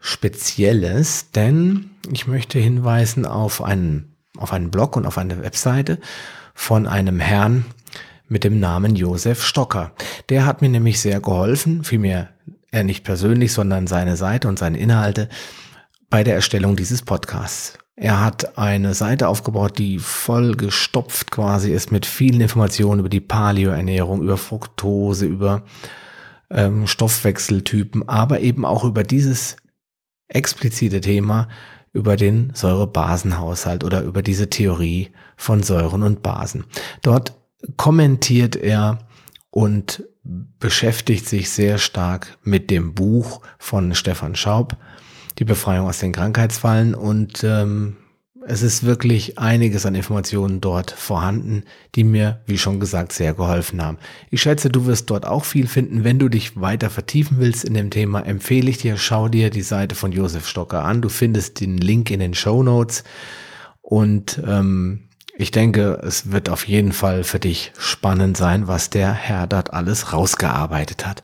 Spezielles, 0.00 1.30
denn 1.30 1.90
ich 2.12 2.26
möchte 2.26 2.58
hinweisen 2.58 3.24
auf 3.24 3.62
einen, 3.62 4.16
auf 4.36 4.52
einen 4.52 4.70
Blog 4.70 4.96
und 4.96 5.06
auf 5.06 5.16
eine 5.16 5.42
Webseite 5.42 5.98
von 6.54 6.86
einem 6.86 7.20
Herrn 7.20 7.64
mit 8.28 8.44
dem 8.44 8.60
Namen 8.60 8.96
Josef 8.96 9.42
Stocker. 9.42 9.92
Der 10.28 10.44
hat 10.44 10.60
mir 10.60 10.68
nämlich 10.68 11.00
sehr 11.00 11.20
geholfen, 11.20 11.84
vielmehr 11.84 12.30
er 12.70 12.84
nicht 12.84 13.04
persönlich, 13.04 13.52
sondern 13.52 13.86
seine 13.86 14.16
Seite 14.16 14.48
und 14.48 14.58
seine 14.58 14.78
Inhalte 14.78 15.28
bei 16.10 16.24
der 16.24 16.34
Erstellung 16.34 16.76
dieses 16.76 17.02
Podcasts. 17.02 17.78
Er 17.96 18.20
hat 18.20 18.58
eine 18.58 18.92
Seite 18.94 19.28
aufgebaut, 19.28 19.78
die 19.78 19.98
voll 20.00 20.56
gestopft 20.56 21.30
quasi 21.30 21.70
ist 21.70 21.92
mit 21.92 22.06
vielen 22.06 22.40
Informationen 22.40 23.00
über 23.00 23.08
die 23.08 23.20
Paleo-Ernährung, 23.20 24.22
über 24.22 24.36
Fructose, 24.36 25.26
über 25.26 25.62
ähm, 26.50 26.86
Stoffwechseltypen, 26.88 28.08
aber 28.08 28.40
eben 28.40 28.64
auch 28.64 28.84
über 28.84 29.04
dieses 29.04 29.56
explizite 30.26 31.00
Thema, 31.00 31.48
über 31.92 32.16
den 32.16 32.50
Säurebasenhaushalt 32.54 33.84
oder 33.84 34.02
über 34.02 34.22
diese 34.22 34.50
Theorie 34.50 35.10
von 35.36 35.62
Säuren 35.62 36.02
und 36.02 36.22
Basen. 36.22 36.64
Dort 37.02 37.34
kommentiert 37.76 38.56
er 38.56 38.98
und 39.50 40.02
beschäftigt 40.24 41.28
sich 41.28 41.50
sehr 41.50 41.78
stark 41.78 42.38
mit 42.42 42.70
dem 42.70 42.94
Buch 42.94 43.42
von 43.58 43.94
Stefan 43.94 44.34
Schaub, 44.34 44.76
die 45.38 45.44
Befreiung 45.44 45.88
aus 45.88 45.98
den 45.98 46.12
Krankheitsfallen 46.12 46.94
und 46.94 47.44
ähm, 47.44 47.96
es 48.46 48.62
ist 48.62 48.84
wirklich 48.84 49.38
einiges 49.38 49.86
an 49.86 49.94
Informationen 49.94 50.60
dort 50.60 50.90
vorhanden, 50.90 51.64
die 51.94 52.04
mir, 52.04 52.42
wie 52.46 52.58
schon 52.58 52.78
gesagt, 52.78 53.12
sehr 53.12 53.32
geholfen 53.32 53.82
haben. 53.82 53.98
Ich 54.30 54.42
schätze, 54.42 54.68
du 54.68 54.84
wirst 54.86 55.08
dort 55.10 55.24
auch 55.26 55.44
viel 55.44 55.66
finden. 55.66 56.04
Wenn 56.04 56.18
du 56.18 56.28
dich 56.28 56.60
weiter 56.60 56.90
vertiefen 56.90 57.38
willst 57.38 57.64
in 57.64 57.74
dem 57.74 57.90
Thema, 57.90 58.20
empfehle 58.20 58.68
ich 58.68 58.78
dir, 58.78 58.96
schau 58.98 59.28
dir 59.28 59.48
die 59.48 59.62
Seite 59.62 59.94
von 59.94 60.12
Josef 60.12 60.46
Stocker 60.46 60.84
an. 60.84 61.00
Du 61.00 61.08
findest 61.08 61.60
den 61.60 61.78
Link 61.78 62.10
in 62.10 62.20
den 62.20 62.34
Show 62.34 62.62
Notes 62.62 63.04
und 63.80 64.42
ähm, 64.46 65.08
ich 65.36 65.50
denke, 65.50 66.00
es 66.04 66.30
wird 66.30 66.48
auf 66.48 66.68
jeden 66.68 66.92
Fall 66.92 67.24
für 67.24 67.40
dich 67.40 67.72
spannend 67.78 68.36
sein, 68.36 68.68
was 68.68 68.90
der 68.90 69.12
Herr 69.12 69.46
dort 69.46 69.72
alles 69.72 70.12
rausgearbeitet 70.12 71.06
hat. 71.06 71.22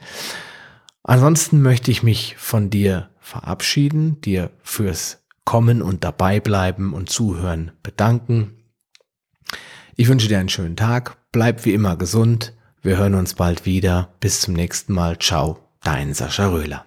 Ansonsten 1.02 1.62
möchte 1.62 1.90
ich 1.90 2.02
mich 2.02 2.36
von 2.38 2.70
dir 2.70 3.09
verabschieden, 3.30 4.20
dir 4.20 4.50
fürs 4.62 5.22
Kommen 5.44 5.82
und 5.82 6.04
dabei 6.04 6.40
bleiben 6.40 6.92
und 6.92 7.08
zuhören 7.08 7.72
bedanken. 7.82 8.56
Ich 9.96 10.08
wünsche 10.08 10.28
dir 10.28 10.38
einen 10.38 10.48
schönen 10.48 10.76
Tag, 10.76 11.16
bleib 11.32 11.64
wie 11.64 11.72
immer 11.72 11.96
gesund, 11.96 12.54
wir 12.82 12.96
hören 12.96 13.14
uns 13.14 13.34
bald 13.34 13.66
wieder, 13.66 14.14
bis 14.20 14.40
zum 14.40 14.54
nächsten 14.54 14.92
Mal, 14.92 15.18
ciao, 15.18 15.58
dein 15.82 16.12
Sascha 16.14 16.48
Röhler. 16.48 16.86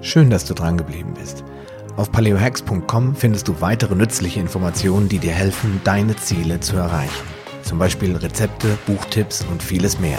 Schön, 0.00 0.30
dass 0.30 0.44
du 0.44 0.54
dran 0.54 0.76
geblieben 0.76 1.14
bist. 1.14 1.44
Auf 1.96 2.10
paleohacks.com 2.10 3.14
findest 3.14 3.48
du 3.48 3.60
weitere 3.60 3.94
nützliche 3.94 4.40
Informationen, 4.40 5.08
die 5.08 5.18
dir 5.18 5.32
helfen, 5.32 5.80
deine 5.84 6.16
Ziele 6.16 6.60
zu 6.60 6.76
erreichen. 6.76 7.26
Zum 7.62 7.78
Beispiel 7.78 8.16
Rezepte, 8.16 8.76
Buchtipps 8.86 9.44
und 9.50 9.62
vieles 9.62 10.00
mehr. 10.00 10.18